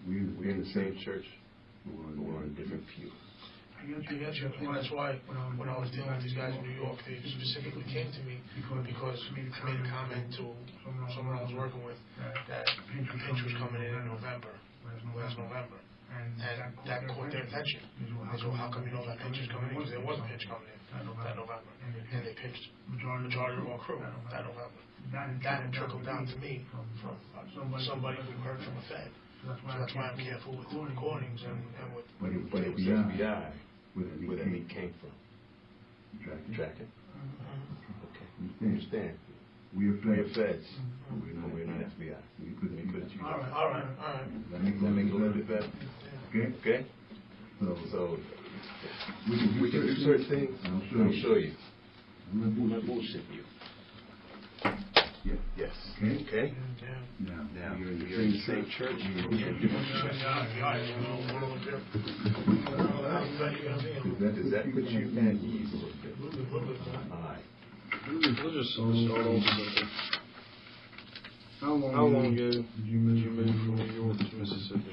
[0.07, 1.25] We, We're in the same church,
[1.85, 3.09] We're but we're on a different pew.
[3.75, 5.13] I get you, and that's why,
[5.57, 8.41] when I was dealing with these guys in New York, they specifically came to me,
[8.57, 10.53] because I made a comment to
[11.13, 11.97] someone I was working with,
[12.49, 14.57] that Pinch was coming in in November,
[15.13, 15.77] last November.
[16.15, 16.39] And
[16.87, 17.81] that caught their attention.
[17.99, 19.75] They said, well, how come you know that Pinch is coming in?
[19.75, 21.71] Because there was a Pinch coming in that November.
[21.83, 24.79] And they pinched majority of our crew that November.
[25.11, 26.85] That trickled down to me from
[27.83, 29.11] somebody who heard from a Fed.
[29.43, 32.61] So that's why I'm careful with the recordings and, and with but it, But but
[32.65, 33.51] it was FBI, FBI
[33.93, 35.13] where the that meat came from.
[36.23, 36.55] Tracking.
[36.55, 36.89] Tracking?
[37.13, 38.09] Mm-hmm.
[38.09, 38.25] Okay.
[38.65, 39.13] Understand?
[39.13, 39.13] Understand?
[39.77, 40.35] We are We're feds.
[40.35, 40.65] feds,
[41.11, 42.15] but we're but not we're not FBI.
[42.15, 42.21] FBI.
[42.41, 43.25] We put Let me put it to.
[43.25, 44.51] All right, all right, all right.
[44.51, 45.67] That makes, That makes it a little bit better,
[46.35, 46.51] Okay?
[46.59, 46.85] okay?
[47.61, 48.17] So, So,
[49.29, 51.21] we can, we can do certain things, I'll show I'll you.
[51.21, 51.53] show you.
[52.31, 53.21] I'm not I'm bullshit.
[53.23, 53.43] bullshitting you.
[55.23, 55.33] Yeah.
[55.57, 55.71] Yes.
[55.97, 56.23] Okay.
[56.27, 56.53] Okay?
[56.83, 57.31] Yeah.
[57.31, 59.61] Now, Now, we are in the you're in the same same church, We're we're in
[59.61, 60.19] different Yeah, churches.
[60.21, 61.79] yeah, yeah, you know, one of them here.
[64.05, 66.11] Is that, Does that put you at ease a little bit?
[66.11, 67.11] A little bit, little bit.
[67.11, 67.43] All right.
[68.43, 69.43] We'll just start off.
[71.61, 74.17] How long, How long ago ago did you move, did you move from New York
[74.19, 74.91] to Mississippi?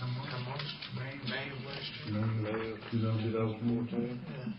[0.00, 2.24] May, May of last year.
[2.24, 4.20] May of 2014?
[4.26, 4.52] Yeah.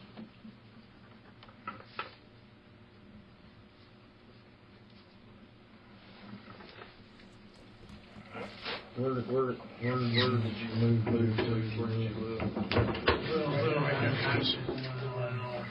[8.97, 11.43] Where, where, where, where did you move, move to?
[11.79, 12.41] Where did you live?
[12.41, 12.73] On,
[15.41, 15.65] uh,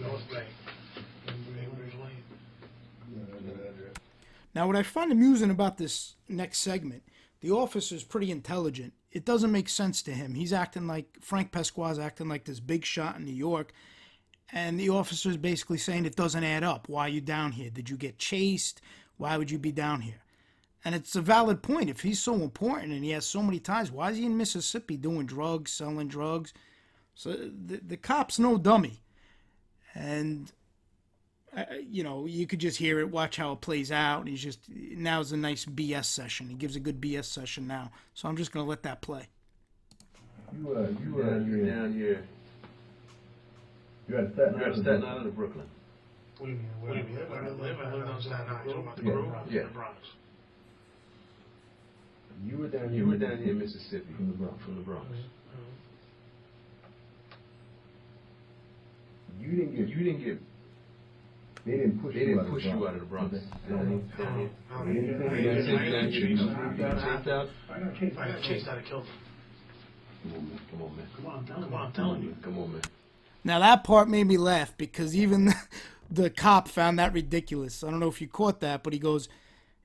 [0.00, 0.46] North, Bay.
[1.28, 1.34] In
[2.02, 2.24] Lane.
[4.54, 7.02] Now, what I find amusing about this next segment,
[7.40, 8.92] the officer's pretty intelligent.
[9.10, 10.34] It doesn't make sense to him.
[10.34, 13.72] He's acting like Frank Pesqua's acting like this big shot in New York,
[14.52, 16.88] and the officer's basically saying it doesn't add up.
[16.88, 17.70] Why are you down here?
[17.70, 18.80] Did you get chased?
[19.16, 20.22] Why would you be down here?
[20.84, 21.90] And it's a valid point.
[21.90, 24.96] If he's so important and he has so many ties, why is he in Mississippi
[24.96, 26.52] doing drugs, selling drugs?
[27.14, 29.02] So the, the cop's no dummy.
[29.94, 30.52] And
[31.88, 34.20] you know, you could just hear it, watch how it plays out.
[34.20, 36.48] And he's just now's a nice BS session.
[36.48, 39.28] He gives a good BS session now, so I'm just gonna let that play.
[40.58, 42.22] You uh, you were you're down down here.
[44.08, 44.82] You at Staten You're at Island.
[44.84, 45.66] Staten Island or Brooklyn?
[46.38, 46.68] What do you mean?
[46.80, 47.32] Where do you live?
[47.32, 48.64] I live, I live on Staten Island.
[48.66, 49.12] Talking about the Yeah.
[49.12, 49.32] crew?
[49.50, 49.62] Yeah.
[49.62, 49.96] The Bronx.
[52.46, 52.98] You were down here.
[52.98, 54.12] You were down here in Mississippi.
[54.14, 54.62] From the Bronx.
[54.62, 55.06] From the Bronx.
[59.40, 59.88] You didn't get.
[59.88, 60.40] You didn't get.
[61.66, 62.88] They didn't push They you didn't out of push the you Bronx.
[62.88, 63.34] out of the Bronx.
[63.34, 63.44] Okay.
[63.68, 64.24] Down here.
[64.24, 64.50] Down here.
[64.70, 65.18] I don't You know.
[65.18, 67.48] didn't I think you got I chased didn't chase- You I got got chased out?
[67.68, 69.06] I got chased, I chased out of killed.
[70.22, 70.60] Come on, man.
[70.70, 71.06] Come on, man.
[71.16, 72.36] Come on, come on, I'm telling you.
[72.42, 72.82] Come on, man.
[73.44, 75.52] Now that part made me laugh because even
[76.10, 77.82] the cop found that ridiculous.
[77.84, 79.28] I don't know if you caught that, but he goes,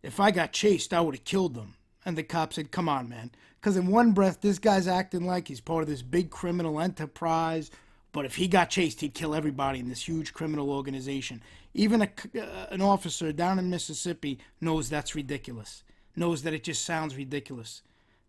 [0.03, 1.75] "If I got chased, I would have killed them."
[2.05, 5.47] And the cop said, "Come on, man." Because in one breath, this guy's acting like
[5.47, 7.69] he's part of this big criminal enterprise.
[8.11, 11.41] But if he got chased, he'd kill everybody in this huge criminal organization.
[11.73, 15.83] Even a, uh, an officer down in Mississippi knows that's ridiculous.
[16.15, 17.81] Knows that it just sounds ridiculous.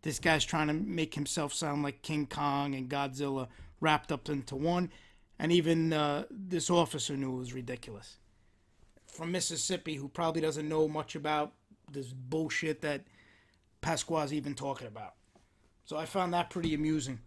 [0.03, 3.49] This guy's trying to make himself sound like King Kong and Godzilla
[3.81, 4.91] wrapped up into one.
[5.39, 8.19] And even uh, this officer knew it was ridiculous.
[9.07, 11.53] From Mississippi, who probably doesn't know much about
[11.91, 13.03] this bullshit that
[13.81, 15.15] Pasqua's even talking about.
[15.85, 17.19] So I found that pretty amusing.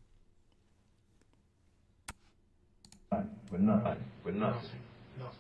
[3.55, 4.03] But nothing.
[4.25, 4.69] But nothing.
[5.17, 5.37] Nothing.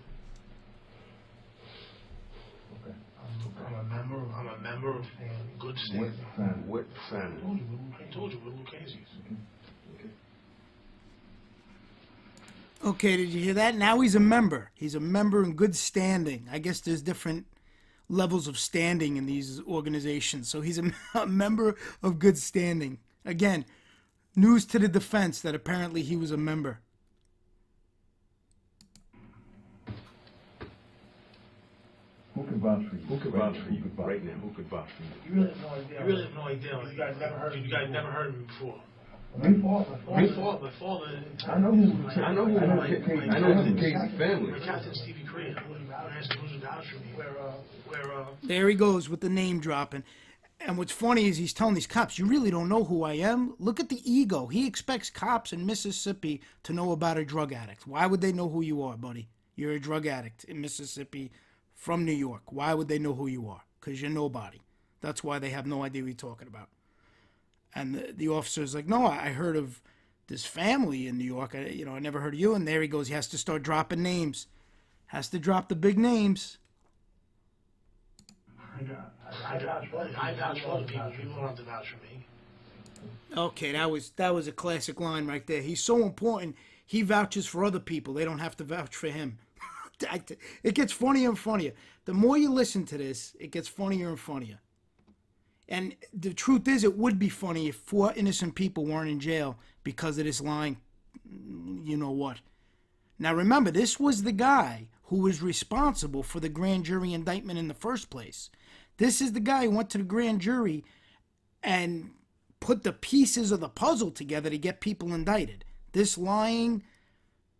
[2.81, 2.95] Okay.
[3.19, 5.05] I'm, I'm a member, of- I'm a member of
[5.59, 6.13] good What standing.
[6.37, 6.53] family?
[6.65, 7.41] What I family?
[7.41, 8.95] told you, we're- I told you, we're Lucchese's.
[12.85, 13.75] Okay, did you hear that?
[13.75, 14.71] Now he's a member.
[14.75, 16.47] He's a member in good standing.
[16.49, 17.47] I guess there's different
[18.07, 20.47] levels of standing in these organizations.
[20.47, 22.99] So he's a, a member of good standing.
[23.25, 23.65] Again,
[24.37, 26.79] news to the defense that apparently he was a member.
[32.35, 33.05] Who can vouch for you?
[33.07, 34.33] Who could Right vouch for you right now?
[34.33, 35.09] Who could vouch for you?
[35.25, 35.99] You really have no idea.
[35.99, 36.91] You really have no idea.
[36.91, 37.55] You guys never heard.
[37.55, 38.81] You guys never heard me before.
[39.37, 39.99] My father.
[40.11, 41.23] My father, my father.
[41.47, 42.21] I know who.
[42.21, 42.59] I know who.
[42.59, 43.81] I know I the Casey know who the family.
[43.81, 44.51] Casey family.
[44.51, 45.55] My captain Stevie Crea.
[45.55, 47.11] I asked him who's vouch for me.
[47.15, 47.53] Where, uh,
[47.87, 50.03] where, uh, There he goes with the name dropping.
[50.59, 53.55] And what's funny is he's telling these cops, you really don't know who I am?
[53.59, 54.47] Look at the ego.
[54.47, 57.85] He expects cops in Mississippi to know about a drug addict.
[57.85, 59.27] Why would they know who you are, buddy?
[59.55, 61.31] You're a drug addict in Mississippi
[61.75, 62.51] from New York.
[62.51, 63.61] Why would they know who you are?
[63.79, 64.59] Because you're nobody.
[65.01, 66.69] That's why they have no idea what you're talking about.
[67.75, 69.81] And the, the officer's like, no, I heard of
[70.27, 71.53] this family in New York.
[71.53, 72.55] I, you know, I never heard of you.
[72.55, 73.07] And there he goes.
[73.07, 74.47] He has to start dropping names.
[75.07, 76.57] Has to drop the big names.
[79.45, 81.11] I vouch for I vouch for other people.
[81.11, 82.25] People don't have to vouch for me.
[83.37, 85.61] Okay, that was that was a classic line right there.
[85.61, 86.55] He's so important.
[86.85, 88.13] He vouches for other people.
[88.13, 89.39] They don't have to vouch for him.
[90.63, 91.73] It gets funnier and funnier.
[92.05, 94.59] The more you listen to this, it gets funnier and funnier.
[95.67, 99.57] And the truth is, it would be funny if four innocent people weren't in jail
[99.83, 100.77] because of this lying,
[101.23, 102.37] You know what?
[103.17, 107.67] Now remember, this was the guy who was responsible for the grand jury indictment in
[107.67, 108.49] the first place.
[108.97, 110.83] This is the guy who went to the grand jury
[111.63, 112.11] and
[112.59, 115.65] put the pieces of the puzzle together to get people indicted.
[115.91, 116.83] This lying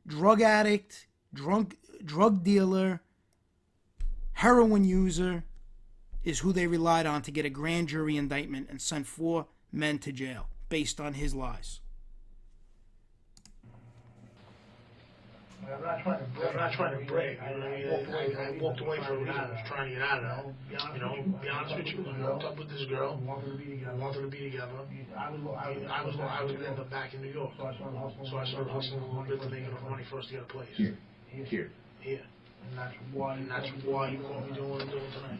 [0.07, 3.01] drug addict, drunk drug dealer,
[4.33, 5.43] heroin user
[6.23, 9.99] is who they relied on to get a grand jury indictment and send four men
[9.99, 11.79] to jail based on his lies.
[15.65, 16.49] I'm not trying to break.
[16.49, 17.39] I'm not trying to brag.
[17.41, 19.33] You know, I, I, I walked away for a reason.
[19.33, 20.93] I was trying to get out of there.
[20.93, 23.19] You know, be honest with you, I hooked up with this girl.
[23.25, 23.97] Wanted to be together.
[23.97, 24.71] Wanted to be together.
[25.17, 27.51] I was, I was, I was, I was gonna end up back in New York.
[27.57, 27.75] So I
[28.45, 30.69] started hustling a little bit to make enough money for us to get a place.
[30.77, 30.97] Here.
[31.49, 31.71] Here.
[32.05, 32.21] Here.
[32.69, 33.33] And that's why.
[33.33, 35.39] And that's why you called me doing what I'm doing tonight.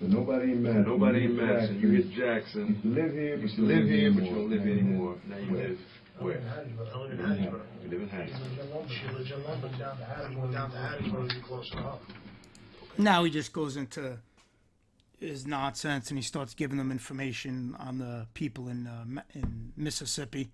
[0.00, 0.84] But nobody in Madison.
[0.86, 1.80] Nobody in You hit Madison.
[1.80, 2.06] You hit
[2.84, 5.16] You live here, but used to live here, but you don't live here anymore.
[5.28, 5.78] Now you live
[6.20, 6.38] where?
[6.38, 6.62] I
[7.00, 7.62] live in Hattiesburg.
[7.82, 8.88] You live in Hattiesburg.
[8.88, 9.76] She lives in London.
[9.76, 10.52] Down to Hattiesburg.
[10.52, 11.98] Down to Hattiesburg to be closer to.
[12.96, 14.18] Now he just goes into
[15.20, 20.50] his nonsense and he starts giving them information on the people in uh, in Mississippi.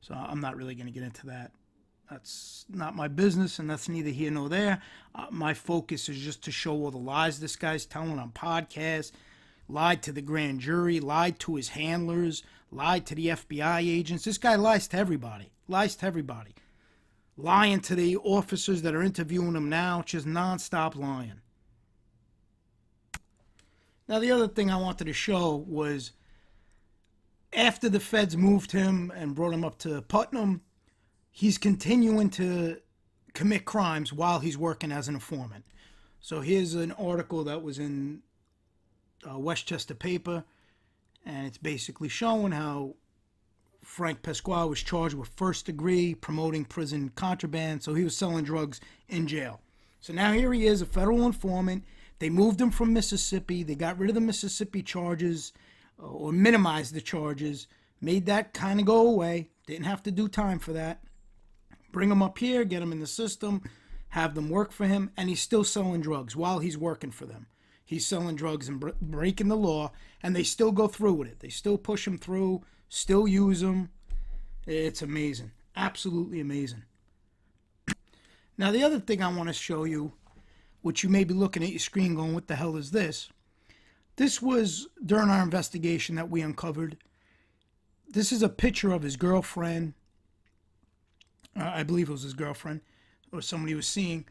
[0.00, 1.52] So I'm not really going to get into that.
[2.10, 4.82] That's not my business, and that's neither here nor there.
[5.14, 9.12] Uh, my focus is just to show all the lies this guy's telling on podcasts.
[9.68, 12.42] Lied to the grand jury, lied to his handlers,
[12.72, 14.24] lied to the FBI agents.
[14.24, 15.52] This guy lies to everybody.
[15.68, 16.56] Lies to everybody.
[17.36, 21.40] Lying to the officers that are interviewing him now, just nonstop lying.
[24.10, 26.10] Now, the other thing I wanted to show was
[27.52, 30.62] after the feds moved him and brought him up to Putnam,
[31.30, 32.78] he's continuing to
[33.34, 35.64] commit crimes while he's working as an informant.
[36.18, 38.22] So here's an article that was in
[39.30, 40.42] uh, Westchester paper,
[41.24, 42.96] and it's basically showing how
[43.84, 47.84] Frank Pasquale was charged with first degree promoting prison contraband.
[47.84, 49.60] So he was selling drugs in jail.
[50.00, 51.84] So now here he is, a federal informant.
[52.20, 53.62] They moved him from Mississippi.
[53.64, 55.52] They got rid of the Mississippi charges
[56.00, 57.66] uh, or minimized the charges,
[58.00, 59.50] made that kind of go away.
[59.66, 61.02] Didn't have to do time for that.
[61.92, 63.62] Bring him up here, get him in the system,
[64.10, 67.46] have them work for him, and he's still selling drugs while he's working for them.
[67.84, 69.90] He's selling drugs and br- breaking the law,
[70.22, 71.40] and they still go through with it.
[71.40, 73.88] They still push him through, still use him.
[74.66, 75.52] It's amazing.
[75.74, 76.84] Absolutely amazing.
[78.56, 80.12] Now, the other thing I want to show you,
[80.82, 83.28] which you may be looking at your screen going, what the hell is this?
[84.16, 86.96] This was during our investigation that we uncovered.
[88.08, 89.94] This is a picture of his girlfriend.
[91.58, 92.80] Uh, I believe it was his girlfriend
[93.32, 94.26] or somebody he was seeing.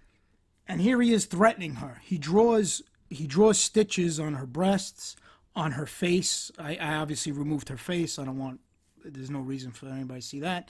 [0.67, 2.01] And here he is threatening her.
[2.03, 5.15] He draws he draws stitches on her breasts,
[5.55, 6.51] on her face.
[6.59, 8.19] I, I obviously removed her face.
[8.19, 8.59] I don't want
[9.03, 10.69] there's no reason for anybody to see that.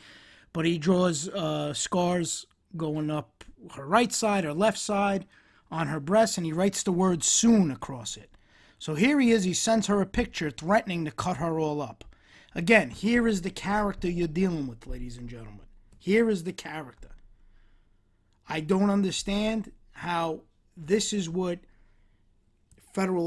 [0.53, 2.45] But he draws uh, scars
[2.77, 3.43] going up
[3.75, 5.25] her right side or left side
[5.71, 8.29] on her breast, and he writes the word soon across it.
[8.77, 12.05] So here he is, he sends her a picture threatening to cut her all up.
[12.55, 15.65] Again, here is the character you're dealing with, ladies and gentlemen.
[15.97, 17.09] Here is the character.
[18.47, 20.41] I don't understand how
[20.75, 21.59] this is what
[22.93, 23.17] federal